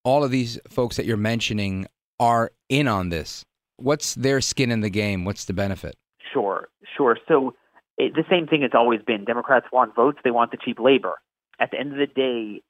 all 0.03 0.23
of 0.23 0.31
these 0.31 0.59
folks 0.69 0.97
that 0.97 1.05
you're 1.05 1.17
mentioning 1.17 1.87
are 2.19 2.51
in 2.69 2.87
on 2.87 3.09
this? 3.09 3.43
What's 3.77 4.15
their 4.15 4.41
skin 4.41 4.71
in 4.71 4.81
the 4.81 4.89
game? 4.89 5.25
What's 5.25 5.45
the 5.45 5.53
benefit? 5.53 5.95
Sure, 6.33 6.67
sure. 6.95 7.17
So 7.27 7.55
it, 7.97 8.13
the 8.13 8.23
same 8.29 8.47
thing 8.47 8.61
has 8.61 8.71
always 8.73 9.01
been. 9.01 9.25
Democrats 9.25 9.67
want 9.71 9.95
votes. 9.95 10.19
They 10.23 10.31
want 10.31 10.51
the 10.51 10.57
cheap 10.57 10.79
labor. 10.79 11.15
At 11.59 11.71
the 11.71 11.79
end 11.79 11.91
of 11.91 11.97
the 11.97 12.07
day, 12.07 12.61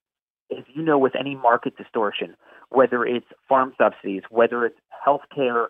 if 0.50 0.66
you 0.74 0.84
know 0.84 0.98
with 0.98 1.16
any 1.20 1.36
market 1.36 1.76
distortion, 1.78 2.36
whether 2.70 3.06
it's 3.06 3.26
farm 3.48 3.74
subsidies, 3.78 4.24
whether 4.30 4.66
it's 4.66 4.80
healthcare 5.06 5.68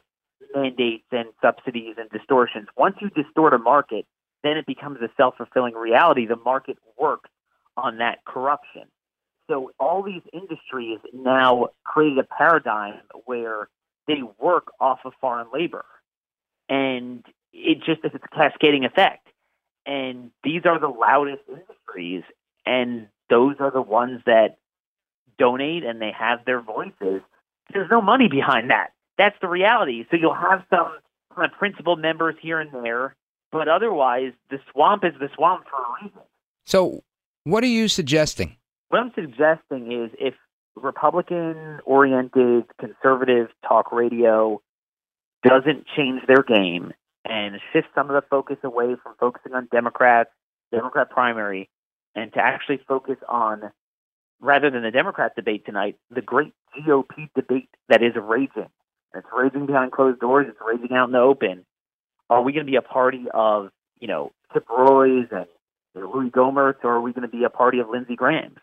mandates 0.53 1.05
and 1.11 1.29
subsidies 1.41 1.95
and 1.97 2.09
distortions, 2.09 2.67
once 2.77 2.95
you 3.01 3.09
distort 3.09 3.53
a 3.53 3.57
market, 3.57 4.05
then 4.45 4.57
it 4.57 4.65
becomes 4.65 4.99
a 5.01 5.09
self 5.17 5.35
fulfilling 5.37 5.73
reality. 5.73 6.25
The 6.25 6.35
market 6.35 6.77
works 6.99 7.29
on 7.77 7.97
that 7.97 8.23
corruption. 8.25 8.83
So 9.49 9.71
all 9.79 10.01
these 10.01 10.21
industries 10.33 10.99
now 11.13 11.69
created 11.83 12.17
a 12.19 12.23
paradigm 12.23 12.95
where 13.25 13.69
they 14.07 14.21
work 14.39 14.71
off 14.79 14.99
of 15.05 15.13
foreign 15.21 15.47
labor. 15.53 15.85
And 16.67 17.23
it 17.53 17.79
just 17.83 18.01
it's 18.03 18.15
a 18.15 18.35
cascading 18.35 18.85
effect. 18.85 19.27
And 19.85 20.31
these 20.43 20.61
are 20.65 20.79
the 20.79 20.87
loudest 20.87 21.43
industries 21.47 22.23
and 22.65 23.07
those 23.29 23.55
are 23.59 23.71
the 23.71 23.81
ones 23.81 24.21
that 24.25 24.57
donate 25.37 25.83
and 25.83 26.01
they 26.01 26.11
have 26.11 26.45
their 26.45 26.61
voices. 26.61 27.21
There's 27.71 27.89
no 27.89 28.01
money 28.01 28.27
behind 28.27 28.71
that. 28.71 28.93
That's 29.17 29.35
the 29.41 29.47
reality. 29.47 30.05
So 30.09 30.17
you'll 30.17 30.33
have 30.33 30.63
some 30.69 30.97
kind 31.35 31.51
of 31.51 31.57
principal 31.57 31.95
members 31.95 32.35
here 32.41 32.59
and 32.59 32.71
there, 32.73 33.15
but 33.55 33.67
otherwise, 33.67 34.33
the 34.49 34.59
swamp 34.71 35.03
is 35.05 35.13
the 35.19 35.29
swamp 35.35 35.65
for 35.69 35.77
a 35.77 36.03
reason. 36.03 36.21
So, 36.65 37.03
what 37.45 37.63
are 37.63 37.67
you 37.67 37.87
suggesting? 37.87 38.57
What 38.89 38.99
I'm 38.99 39.11
suggesting 39.15 39.91
is 39.91 40.11
if 40.19 40.33
Republican 40.75 41.79
oriented 41.85 42.65
conservative 42.79 43.47
talk 43.67 43.91
radio 43.91 44.61
doesn't 45.47 45.85
change 45.95 46.21
their 46.27 46.43
game 46.43 46.91
and 47.23 47.55
shift 47.71 47.87
some 47.95 48.09
of 48.09 48.15
the 48.15 48.27
focus 48.29 48.57
away 48.63 48.95
from 49.01 49.15
focusing 49.19 49.53
on 49.53 49.67
Democrats, 49.71 50.31
Democrat 50.71 51.09
primary, 51.09 51.69
and 52.13 52.33
to 52.33 52.39
actually 52.39 52.79
focus 52.87 53.17
on 53.29 53.71
rather 54.41 54.69
than 54.69 54.83
the 54.83 54.91
Democrat 54.91 55.33
debate 55.35 55.65
tonight, 55.65 55.97
the 56.09 56.21
great 56.21 56.53
GOP 56.77 57.29
debate 57.35 57.69
that 57.89 58.03
is 58.03 58.13
raging. 58.21 58.69
It's 59.13 59.27
raging 59.35 59.65
behind 59.65 59.93
closed 59.93 60.19
doors. 60.19 60.47
It's 60.49 60.59
raging 60.65 60.95
out 60.95 61.05
in 61.05 61.13
the 61.13 61.19
open. 61.19 61.65
Are 62.29 62.41
we 62.41 62.53
going 62.53 62.65
to 62.65 62.71
be 62.71 62.77
a 62.77 62.81
party 62.81 63.25
of, 63.33 63.69
you 63.99 64.07
know, 64.07 64.31
Chip 64.53 64.67
Roy's 64.69 65.27
and 65.31 65.45
Louis 65.95 66.29
Gohmert's, 66.29 66.79
or 66.83 66.93
are 66.93 67.01
we 67.01 67.13
going 67.13 67.29
to 67.29 67.35
be 67.35 67.43
a 67.43 67.49
party 67.49 67.79
of 67.79 67.89
Lindsey 67.89 68.15
Graham's? 68.15 68.57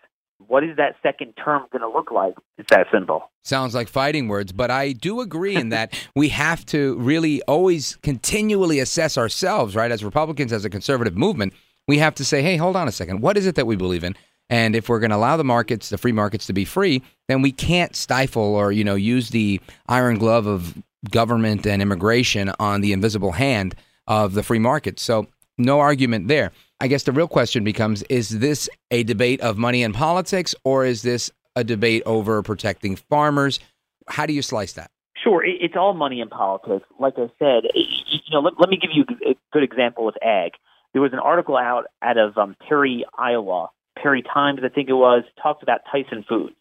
What 0.49 0.64
is 0.64 0.76
that 0.76 0.97
second 1.02 1.35
term 1.35 1.66
going 1.71 1.83
to 1.83 1.88
look 1.88 2.11
like? 2.11 2.35
It's 2.59 2.69
that 2.71 2.88
simple. 2.92 3.31
Sounds 3.45 3.75
like 3.75 3.88
fighting 3.88 4.26
words, 4.28 4.50
but 4.52 4.71
I 4.71 4.92
do 4.92 5.21
agree 5.21 5.54
in 5.54 5.69
that 5.69 5.95
we 6.16 6.31
have 6.31 6.66
to 6.66 6.97
really 6.99 7.42
always 7.42 7.97
continually 8.02 8.81
assess 8.81 9.16
ourselves, 9.16 9.76
right? 9.76 9.92
As 9.92 10.02
Republicans, 10.02 10.52
as 10.52 10.64
a 10.64 10.71
conservative 10.71 11.16
movement, 11.16 11.52
we 11.87 11.99
have 11.99 12.14
to 12.16 12.25
say, 12.25 12.42
hey, 12.42 12.57
hold 12.57 12.76
on 12.76 12.88
a 12.88 12.92
second. 12.92 13.21
What 13.21 13.37
is 13.37 13.47
it 13.47 13.54
that 13.54 13.66
we 13.66 13.76
believe 13.76 14.04
in? 14.04 14.16
And 14.50 14.76
if 14.76 14.88
we're 14.88 15.00
going 15.00 15.11
to 15.11 15.16
allow 15.16 15.37
the 15.37 15.45
markets, 15.45 15.88
the 15.88 15.99
free 15.99 16.12
markets 16.12 16.47
to 16.47 16.52
be 16.52 16.64
free, 16.64 17.02
then 17.28 17.40
we 17.40 17.52
can't 17.52 17.97
stifle 17.97 18.54
or, 18.54 18.73
you 18.73 18.85
know, 18.85 18.97
use 18.97 19.31
the 19.31 19.61
iron 19.88 20.19
glove 20.19 20.47
of 20.47 20.76
government 21.11 21.66
and 21.66 21.82
immigration 21.82 22.52
on 22.59 22.80
the 22.80 22.92
invisible 22.92 23.32
hand 23.32 23.75
of 24.06 24.35
the 24.35 24.42
free 24.42 24.59
market. 24.59 25.00
So 25.00 25.26
no 25.59 25.80
argument 25.80 26.28
there. 26.28 26.52
I 26.80 26.88
guess 26.88 27.04
the 27.04 27.12
real 27.12 27.28
question 27.28 27.64
becomes 27.64 28.02
is 28.04 28.40
this 28.40 28.68
a 28.90 29.02
debate 29.04 29.40
of 29.40 29.56
money 29.56 29.82
and 29.82 29.94
politics 29.94 30.54
or 30.64 30.85
is 30.85 31.02
this 31.02 31.30
a 31.54 31.64
debate 31.64 32.02
over 32.06 32.42
protecting 32.42 32.97
farmers? 32.97 33.61
How 34.09 34.26
do 34.26 34.32
you 34.32 34.42
slice 34.42 34.73
that? 34.75 34.90
Sure, 35.23 35.44
it's 35.44 35.76
all 35.76 35.94
money 35.94 36.21
and 36.21 36.28
politics. 36.28 36.85
Like 36.99 37.14
I 37.16 37.30
said, 37.38 37.62
you 37.75 38.18
know, 38.32 38.40
let, 38.40 38.54
let 38.59 38.68
me 38.68 38.76
give 38.76 38.90
you 38.92 39.04
a 39.25 39.37
good 39.52 39.62
example 39.62 40.04
with 40.04 40.16
ag. 40.23 40.52
There 40.92 41.00
was 41.00 41.12
an 41.12 41.21
article 41.21 41.56
out 41.56 41.85
out 42.02 42.18
of 42.18 42.37
um, 42.37 42.56
Perry, 42.68 43.04
Iowa, 43.16 43.68
Perry 43.97 44.23
Times, 44.23 44.61
I 44.64 44.68
think 44.68 44.88
it 44.88 44.94
was, 44.94 45.23
talked 45.40 45.62
about 45.62 45.82
Tyson 45.90 46.25
Foods. 46.28 46.56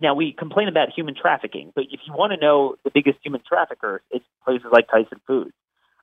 Now 0.00 0.14
we 0.14 0.32
complain 0.32 0.68
about 0.68 0.88
human 0.94 1.14
trafficking, 1.14 1.72
but 1.74 1.84
if 1.90 2.00
you 2.06 2.12
want 2.12 2.32
to 2.32 2.38
know 2.38 2.76
the 2.84 2.90
biggest 2.92 3.18
human 3.22 3.42
traffickers, 3.46 4.00
it's 4.10 4.24
places 4.44 4.68
like 4.72 4.88
Tyson 4.88 5.20
Foods. 5.26 5.52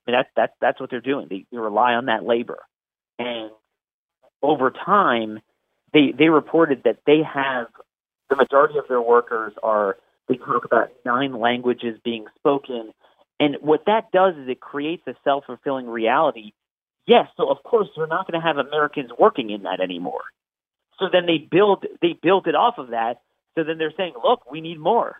I 0.08 0.12
mean, 0.12 0.20
that's 0.20 0.30
that's 0.36 0.54
that's 0.62 0.80
what 0.80 0.90
they're 0.90 1.02
doing. 1.02 1.28
They, 1.30 1.46
they 1.52 1.58
rely 1.58 1.94
on 1.94 2.06
that 2.06 2.24
labor, 2.24 2.60
and 3.18 3.52
over 4.42 4.72
time, 4.72 5.40
they 5.94 6.14
they 6.18 6.30
reported 6.30 6.84
that 6.86 7.00
they 7.06 7.22
have 7.24 7.68
the 8.30 8.36
majority 8.36 8.78
of 8.78 8.88
their 8.88 9.02
workers 9.02 9.54
are 9.64 9.98
they 10.28 10.36
talk 10.36 10.66
about 10.66 10.90
nine 11.06 11.40
languages 11.40 12.00
being 12.04 12.26
spoken, 12.38 12.94
and 13.40 13.58
what 13.62 13.86
that 13.86 14.12
does 14.12 14.36
is 14.36 14.48
it 14.48 14.60
creates 14.60 15.04
a 15.08 15.16
self 15.24 15.46
fulfilling 15.46 15.88
reality. 15.88 16.52
Yes, 17.06 17.28
so 17.38 17.50
of 17.50 17.64
course 17.64 17.88
we're 17.96 18.08
not 18.08 18.30
going 18.30 18.40
to 18.40 18.46
have 18.46 18.58
Americans 18.58 19.12
working 19.18 19.50
in 19.50 19.64
that 19.64 19.80
anymore. 19.80 20.24
So 21.00 21.06
then 21.12 21.26
they 21.26 21.38
build 21.38 21.86
they 22.02 22.14
built 22.22 22.48
it 22.48 22.56
off 22.56 22.78
of 22.78 22.90
that. 22.90 23.22
So 23.58 23.64
then 23.64 23.80
they're 23.80 23.94
saying, 23.98 24.14
look, 24.24 24.50
we 24.52 24.62
need 24.62 24.80
more, 24.80 25.16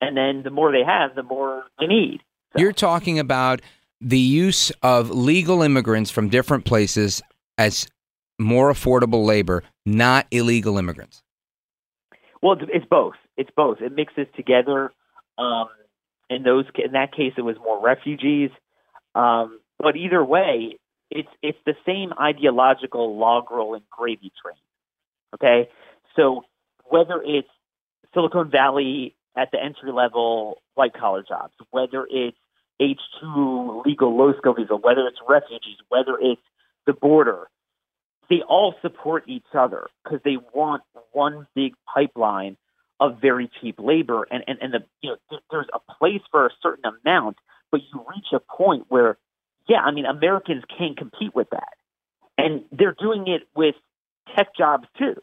and 0.00 0.16
then 0.16 0.44
the 0.44 0.50
more 0.50 0.70
they 0.70 0.84
have, 0.86 1.16
the 1.16 1.24
more 1.24 1.64
they 1.80 1.88
need. 1.88 2.20
So. 2.52 2.60
You're 2.60 2.72
talking 2.72 3.18
about 3.18 3.60
the 4.00 4.18
use 4.18 4.70
of 4.82 5.10
legal 5.10 5.62
immigrants 5.62 6.12
from 6.12 6.28
different 6.28 6.64
places 6.64 7.20
as 7.58 7.88
more 8.38 8.72
affordable 8.72 9.26
labor, 9.26 9.64
not 9.84 10.26
illegal 10.30 10.78
immigrants? 10.78 11.22
Well, 12.40 12.52
it's- 12.52 12.86
both. 12.88 13.16
It's 13.36 13.50
both. 13.50 13.80
It 13.80 13.92
mixes 13.92 14.26
together. 14.36 14.92
Um, 15.36 15.68
in 16.30 16.42
those, 16.42 16.66
in 16.76 16.92
that 16.92 17.12
case, 17.12 17.32
it 17.36 17.42
was 17.42 17.56
more 17.58 17.80
refugees. 17.80 18.50
Um, 19.14 19.60
but 19.78 19.96
either 19.96 20.24
way, 20.24 20.78
it's 21.10 21.28
it's 21.42 21.58
the 21.64 21.74
same 21.86 22.12
ideological 22.20 23.16
log 23.16 23.50
rolling 23.50 23.84
gravy 23.90 24.32
train. 24.42 24.56
Okay, 25.34 25.70
so 26.16 26.44
whether 26.88 27.22
it's 27.24 27.48
Silicon 28.14 28.50
Valley 28.50 29.14
at 29.36 29.50
the 29.52 29.62
entry 29.62 29.92
level 29.92 30.62
white 30.74 30.94
collar 30.94 31.24
jobs, 31.26 31.52
whether 31.70 32.06
it's 32.10 32.36
H 32.80 33.00
two 33.20 33.82
legal 33.84 34.16
low 34.16 34.32
skill 34.38 34.54
visa, 34.54 34.76
whether 34.76 35.06
it's 35.06 35.18
refugees, 35.28 35.78
whether 35.88 36.16
it's 36.20 36.42
the 36.86 36.92
border, 36.92 37.48
they 38.30 38.42
all 38.48 38.74
support 38.82 39.24
each 39.26 39.46
other 39.56 39.88
because 40.04 40.20
they 40.24 40.36
want 40.54 40.82
one 41.12 41.46
big 41.54 41.74
pipeline 41.92 42.56
of 43.00 43.20
very 43.20 43.50
cheap 43.60 43.76
labor. 43.78 44.26
And 44.30 44.44
and, 44.46 44.58
and 44.60 44.74
the 44.74 44.84
you 45.02 45.10
know 45.10 45.16
th- 45.30 45.42
there's 45.50 45.68
a 45.72 45.80
place 45.94 46.22
for 46.30 46.46
a 46.46 46.50
certain 46.62 46.84
amount 47.04 47.36
but 47.70 47.80
you 47.92 48.04
reach 48.08 48.26
a 48.32 48.40
point 48.40 48.86
where 48.88 49.18
yeah 49.68 49.80
i 49.80 49.90
mean 49.90 50.06
americans 50.06 50.64
can't 50.76 50.96
compete 50.96 51.34
with 51.34 51.50
that. 51.50 51.74
And 52.36 52.64
they're 52.70 52.94
doing 52.98 53.26
it 53.26 53.42
with 53.56 53.74
tech 54.36 54.54
jobs 54.56 54.86
too 54.98 55.16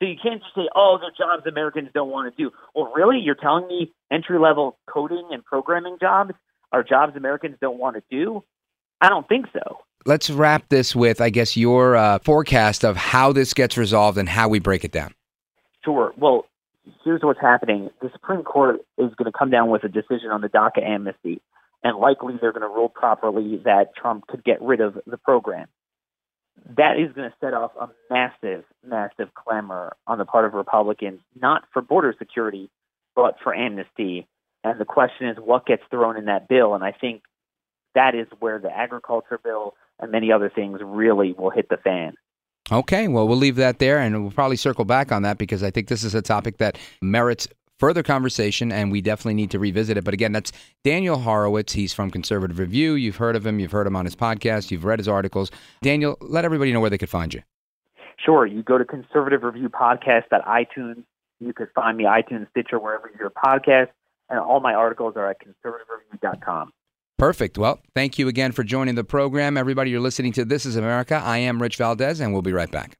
so 0.00 0.06
you 0.08 0.16
can't 0.20 0.42
just 0.42 0.54
say 0.54 0.68
oh 0.74 0.98
the 1.00 1.10
jobs 1.16 1.46
americans 1.46 1.88
don't 1.94 2.10
want 2.10 2.34
to 2.34 2.42
do 2.42 2.50
well 2.74 2.92
really 2.94 3.18
you're 3.18 3.34
telling 3.34 3.66
me 3.68 3.92
entry 4.10 4.38
level 4.38 4.78
coding 4.86 5.28
and 5.30 5.44
programming 5.44 5.96
jobs 6.00 6.32
are 6.72 6.82
jobs 6.82 7.16
americans 7.16 7.56
don't 7.60 7.78
want 7.78 7.96
to 7.96 8.02
do 8.10 8.42
i 9.00 9.08
don't 9.08 9.28
think 9.28 9.46
so 9.52 9.82
Let's 10.06 10.30
wrap 10.30 10.68
this 10.70 10.96
with, 10.96 11.20
I 11.20 11.28
guess, 11.28 11.56
your 11.56 11.94
uh, 11.94 12.18
forecast 12.20 12.84
of 12.84 12.96
how 12.96 13.32
this 13.32 13.52
gets 13.52 13.76
resolved 13.76 14.16
and 14.16 14.28
how 14.28 14.48
we 14.48 14.58
break 14.58 14.82
it 14.82 14.92
down. 14.92 15.12
Sure. 15.84 16.14
Well, 16.16 16.46
here's 17.04 17.20
what's 17.22 17.40
happening. 17.40 17.90
The 18.00 18.10
Supreme 18.12 18.42
Court 18.42 18.76
is 18.96 19.14
going 19.16 19.30
to 19.30 19.38
come 19.38 19.50
down 19.50 19.68
with 19.68 19.84
a 19.84 19.88
decision 19.88 20.30
on 20.30 20.40
the 20.40 20.48
DACA 20.48 20.82
amnesty, 20.82 21.42
and 21.84 21.98
likely 21.98 22.34
they're 22.40 22.52
going 22.52 22.62
to 22.62 22.68
rule 22.68 22.88
properly 22.88 23.60
that 23.64 23.94
Trump 23.94 24.26
could 24.26 24.42
get 24.42 24.62
rid 24.62 24.80
of 24.80 24.98
the 25.06 25.18
program. 25.18 25.68
That 26.76 26.98
is 26.98 27.12
going 27.12 27.30
to 27.30 27.36
set 27.40 27.54
off 27.54 27.72
a 27.80 27.88
massive, 28.10 28.64
massive 28.86 29.34
clamor 29.34 29.96
on 30.06 30.18
the 30.18 30.24
part 30.24 30.44
of 30.44 30.54
Republicans, 30.54 31.20
not 31.40 31.64
for 31.72 31.82
border 31.82 32.14
security, 32.18 32.70
but 33.14 33.36
for 33.42 33.54
amnesty. 33.54 34.28
And 34.62 34.78
the 34.78 34.84
question 34.84 35.28
is, 35.28 35.36
what 35.38 35.66
gets 35.66 35.82
thrown 35.90 36.16
in 36.16 36.26
that 36.26 36.48
bill? 36.48 36.74
And 36.74 36.84
I 36.84 36.92
think 36.92 37.22
that 37.94 38.14
is 38.14 38.26
where 38.38 38.58
the 38.58 38.70
agriculture 38.70 39.38
bill 39.42 39.74
and 39.98 40.12
many 40.12 40.32
other 40.32 40.50
things 40.50 40.80
really 40.82 41.32
will 41.32 41.50
hit 41.50 41.68
the 41.68 41.76
fan. 41.76 42.14
Okay, 42.72 43.08
well, 43.08 43.26
we'll 43.26 43.36
leave 43.36 43.56
that 43.56 43.78
there 43.78 43.98
and 43.98 44.22
we'll 44.22 44.30
probably 44.30 44.56
circle 44.56 44.84
back 44.84 45.10
on 45.10 45.22
that 45.22 45.38
because 45.38 45.62
I 45.62 45.70
think 45.70 45.88
this 45.88 46.04
is 46.04 46.14
a 46.14 46.22
topic 46.22 46.58
that 46.58 46.78
merits 47.02 47.48
further 47.80 48.02
conversation 48.02 48.70
and 48.70 48.92
we 48.92 49.00
definitely 49.00 49.34
need 49.34 49.50
to 49.50 49.58
revisit 49.58 49.96
it. 49.96 50.04
But 50.04 50.14
again, 50.14 50.32
that's 50.32 50.52
Daniel 50.84 51.18
Horowitz. 51.18 51.72
He's 51.72 51.92
from 51.92 52.10
Conservative 52.10 52.58
Review. 52.58 52.92
You've 52.92 53.16
heard 53.16 53.34
of 53.34 53.44
him, 53.44 53.58
you've 53.58 53.72
heard 53.72 53.86
him 53.86 53.96
on 53.96 54.04
his 54.04 54.14
podcast, 54.14 54.70
you've 54.70 54.84
read 54.84 55.00
his 55.00 55.08
articles. 55.08 55.50
Daniel, 55.82 56.16
let 56.20 56.44
everybody 56.44 56.72
know 56.72 56.80
where 56.80 56.90
they 56.90 56.98
could 56.98 57.10
find 57.10 57.34
you. 57.34 57.42
Sure, 58.24 58.46
you 58.46 58.62
go 58.62 58.76
to 58.76 58.84
Conservative 58.84 59.42
Review 59.42 59.70
Podcast.iTunes. 59.70 61.02
You 61.40 61.54
could 61.54 61.68
find 61.74 61.96
me 61.96 62.04
iTunes, 62.04 62.50
Stitcher, 62.50 62.78
wherever 62.78 63.08
you 63.08 63.18
your 63.18 63.30
podcast, 63.30 63.88
and 64.28 64.38
all 64.38 64.60
my 64.60 64.74
articles 64.74 65.14
are 65.16 65.30
at 65.30 65.38
conservativereview.com. 65.40 66.70
Perfect. 67.16 67.58
Well, 67.58 67.80
thank 67.94 68.18
you 68.18 68.28
again 68.28 68.52
for 68.52 68.62
joining 68.62 68.94
the 68.94 69.04
program. 69.04 69.56
Everybody, 69.56 69.90
you're 69.90 70.00
listening 70.00 70.32
to 70.32 70.44
This 70.44 70.64
is 70.64 70.76
America. 70.76 71.20
I 71.22 71.38
am 71.38 71.60
Rich 71.60 71.76
Valdes, 71.76 72.20
and 72.20 72.32
we'll 72.32 72.42
be 72.42 72.52
right 72.52 72.70
back. 72.70 72.99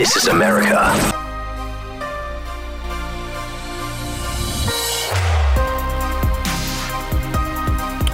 This 0.00 0.16
is 0.16 0.28
America. 0.28 0.78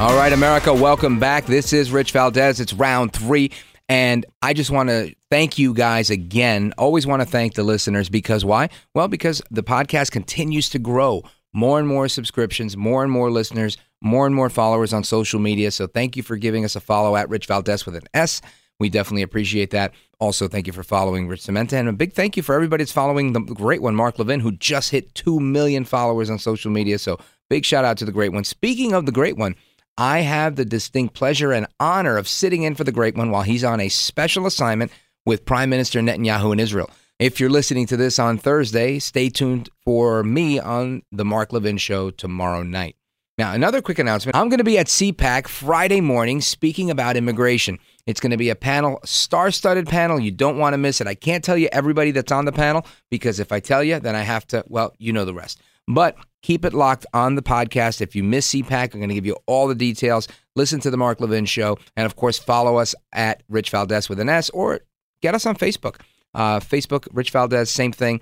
All 0.00 0.16
right, 0.16 0.32
America, 0.32 0.74
welcome 0.74 1.20
back. 1.20 1.46
This 1.46 1.72
is 1.72 1.92
Rich 1.92 2.10
Valdes. 2.10 2.58
It's 2.58 2.72
round 2.72 3.12
three. 3.12 3.52
And 3.88 4.26
I 4.42 4.52
just 4.52 4.72
want 4.72 4.88
to 4.88 5.14
thank 5.30 5.58
you 5.58 5.74
guys 5.74 6.10
again. 6.10 6.74
Always 6.76 7.06
want 7.06 7.22
to 7.22 7.26
thank 7.26 7.54
the 7.54 7.62
listeners 7.62 8.08
because 8.08 8.44
why? 8.44 8.68
Well, 8.92 9.06
because 9.06 9.40
the 9.52 9.62
podcast 9.62 10.10
continues 10.10 10.68
to 10.70 10.80
grow. 10.80 11.22
More 11.52 11.78
and 11.78 11.86
more 11.86 12.08
subscriptions, 12.08 12.76
more 12.76 13.04
and 13.04 13.12
more 13.12 13.30
listeners, 13.30 13.78
more 14.02 14.26
and 14.26 14.34
more 14.34 14.50
followers 14.50 14.92
on 14.92 15.04
social 15.04 15.38
media. 15.38 15.70
So 15.70 15.86
thank 15.86 16.16
you 16.16 16.24
for 16.24 16.36
giving 16.36 16.64
us 16.64 16.74
a 16.74 16.80
follow 16.80 17.14
at 17.14 17.28
Rich 17.28 17.46
Valdes 17.46 17.86
with 17.86 17.94
an 17.94 18.08
S. 18.12 18.42
We 18.78 18.88
definitely 18.88 19.22
appreciate 19.22 19.70
that. 19.70 19.92
Also, 20.18 20.48
thank 20.48 20.66
you 20.66 20.72
for 20.72 20.82
following 20.82 21.28
Rich 21.28 21.42
Cementa. 21.42 21.74
And 21.74 21.88
a 21.88 21.92
big 21.92 22.12
thank 22.12 22.36
you 22.36 22.42
for 22.42 22.54
everybody 22.54 22.82
that's 22.82 22.92
following 22.92 23.32
the 23.32 23.40
great 23.40 23.82
one, 23.82 23.94
Mark 23.94 24.18
Levin, 24.18 24.40
who 24.40 24.52
just 24.52 24.90
hit 24.90 25.14
2 25.14 25.40
million 25.40 25.84
followers 25.84 26.30
on 26.30 26.38
social 26.38 26.70
media. 26.70 26.98
So 26.98 27.18
big 27.48 27.64
shout 27.64 27.84
out 27.84 27.96
to 27.98 28.04
the 28.04 28.12
great 28.12 28.32
one. 28.32 28.44
Speaking 28.44 28.92
of 28.92 29.06
the 29.06 29.12
great 29.12 29.36
one, 29.36 29.54
I 29.98 30.20
have 30.20 30.56
the 30.56 30.64
distinct 30.64 31.14
pleasure 31.14 31.52
and 31.52 31.66
honor 31.80 32.18
of 32.18 32.28
sitting 32.28 32.62
in 32.62 32.74
for 32.74 32.84
the 32.84 32.92
great 32.92 33.16
one 33.16 33.30
while 33.30 33.42
he's 33.42 33.64
on 33.64 33.80
a 33.80 33.88
special 33.88 34.46
assignment 34.46 34.92
with 35.24 35.46
Prime 35.46 35.70
Minister 35.70 36.00
Netanyahu 36.00 36.52
in 36.52 36.60
Israel. 36.60 36.90
If 37.18 37.40
you're 37.40 37.48
listening 37.48 37.86
to 37.86 37.96
this 37.96 38.18
on 38.18 38.36
Thursday, 38.36 38.98
stay 38.98 39.30
tuned 39.30 39.70
for 39.84 40.22
me 40.22 40.58
on 40.58 41.02
the 41.10 41.24
Mark 41.24 41.50
Levin 41.50 41.78
show 41.78 42.10
tomorrow 42.10 42.62
night. 42.62 42.96
Now, 43.38 43.54
another 43.54 43.80
quick 43.80 43.98
announcement. 43.98 44.36
I'm 44.36 44.50
going 44.50 44.58
to 44.58 44.64
be 44.64 44.78
at 44.78 44.86
CPAC 44.86 45.48
Friday 45.48 46.02
morning 46.02 46.42
speaking 46.42 46.90
about 46.90 47.16
immigration. 47.16 47.78
It's 48.06 48.20
going 48.20 48.30
to 48.30 48.36
be 48.36 48.50
a 48.50 48.54
panel, 48.54 49.00
star 49.04 49.50
studded 49.50 49.88
panel. 49.88 50.20
You 50.20 50.30
don't 50.30 50.58
want 50.58 50.74
to 50.74 50.78
miss 50.78 51.00
it. 51.00 51.06
I 51.06 51.14
can't 51.14 51.42
tell 51.42 51.56
you 51.56 51.68
everybody 51.72 52.12
that's 52.12 52.30
on 52.30 52.44
the 52.44 52.52
panel 52.52 52.86
because 53.10 53.40
if 53.40 53.50
I 53.50 53.60
tell 53.60 53.82
you, 53.82 53.98
then 53.98 54.14
I 54.14 54.22
have 54.22 54.46
to, 54.48 54.64
well, 54.68 54.94
you 54.98 55.12
know 55.12 55.24
the 55.24 55.34
rest. 55.34 55.60
But 55.88 56.16
keep 56.42 56.64
it 56.64 56.72
locked 56.72 57.06
on 57.12 57.34
the 57.34 57.42
podcast. 57.42 58.00
If 58.00 58.14
you 58.14 58.22
miss 58.22 58.52
CPAC, 58.52 58.94
I'm 58.94 59.00
going 59.00 59.08
to 59.08 59.14
give 59.14 59.26
you 59.26 59.36
all 59.46 59.66
the 59.66 59.74
details. 59.74 60.28
Listen 60.54 60.80
to 60.80 60.90
the 60.90 60.96
Mark 60.96 61.20
Levin 61.20 61.46
show. 61.46 61.78
And 61.96 62.06
of 62.06 62.16
course, 62.16 62.38
follow 62.38 62.76
us 62.76 62.94
at 63.12 63.42
Rich 63.48 63.70
Valdes 63.70 64.08
with 64.08 64.20
an 64.20 64.28
S 64.28 64.50
or 64.50 64.80
get 65.20 65.34
us 65.34 65.46
on 65.46 65.56
Facebook. 65.56 66.00
Uh, 66.34 66.60
Facebook, 66.60 67.08
Rich 67.12 67.30
Valdes, 67.30 67.70
same 67.70 67.92
thing. 67.92 68.20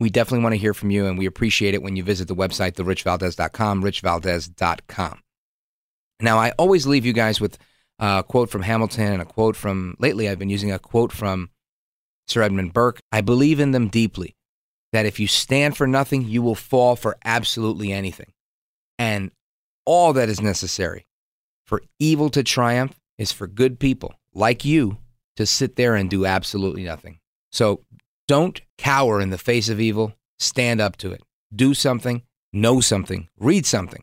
We 0.00 0.10
definitely 0.10 0.42
want 0.42 0.54
to 0.54 0.58
hear 0.58 0.74
from 0.74 0.90
you, 0.90 1.06
and 1.06 1.16
we 1.16 1.26
appreciate 1.26 1.74
it 1.74 1.82
when 1.82 1.94
you 1.94 2.02
visit 2.02 2.26
the 2.26 2.34
website, 2.34 2.72
therichvaldes.com, 2.72 3.82
richvaldes.com. 3.82 5.20
Now, 6.20 6.38
I 6.38 6.50
always 6.52 6.86
leave 6.86 7.06
you 7.06 7.12
guys 7.12 7.40
with 7.40 7.58
a 7.98 8.24
quote 8.26 8.50
from 8.50 8.62
Hamilton 8.62 9.12
and 9.12 9.22
a 9.22 9.26
quote 9.26 9.56
from, 9.56 9.96
lately, 9.98 10.28
I've 10.28 10.38
been 10.38 10.50
using 10.50 10.72
a 10.72 10.78
quote 10.78 11.12
from 11.12 11.50
Sir 12.26 12.42
Edmund 12.42 12.72
Burke. 12.72 13.00
I 13.12 13.20
believe 13.20 13.60
in 13.60 13.72
them 13.72 13.88
deeply, 13.88 14.34
that 14.92 15.06
if 15.06 15.20
you 15.20 15.26
stand 15.26 15.76
for 15.76 15.86
nothing, 15.86 16.24
you 16.24 16.42
will 16.42 16.54
fall 16.54 16.96
for 16.96 17.16
absolutely 17.24 17.92
anything. 17.92 18.32
And 18.98 19.30
all 19.84 20.12
that 20.12 20.28
is 20.28 20.40
necessary 20.40 21.06
for 21.66 21.82
evil 21.98 22.30
to 22.30 22.42
triumph 22.42 23.00
is 23.18 23.32
for 23.32 23.46
good 23.46 23.78
people 23.78 24.14
like 24.32 24.64
you 24.64 24.98
to 25.36 25.46
sit 25.46 25.76
there 25.76 25.94
and 25.94 26.08
do 26.08 26.26
absolutely 26.26 26.84
nothing. 26.84 27.18
So 27.52 27.84
don't 28.26 28.60
cower 28.78 29.20
in 29.20 29.30
the 29.30 29.38
face 29.38 29.68
of 29.68 29.80
evil. 29.80 30.14
Stand 30.38 30.80
up 30.80 30.96
to 30.98 31.12
it. 31.12 31.22
Do 31.54 31.74
something, 31.74 32.22
know 32.52 32.80
something, 32.80 33.28
read 33.38 33.66
something. 33.66 34.02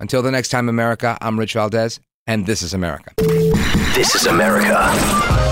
Until 0.00 0.22
the 0.22 0.30
next 0.30 0.50
time, 0.50 0.68
America, 0.68 1.18
I'm 1.20 1.38
Rich 1.38 1.54
Valdes, 1.54 2.00
and 2.28 2.44
this 2.46 2.62
is 2.62 2.74
America. 2.74 3.10
This 3.96 4.14
is 4.14 4.26
America. 4.26 5.47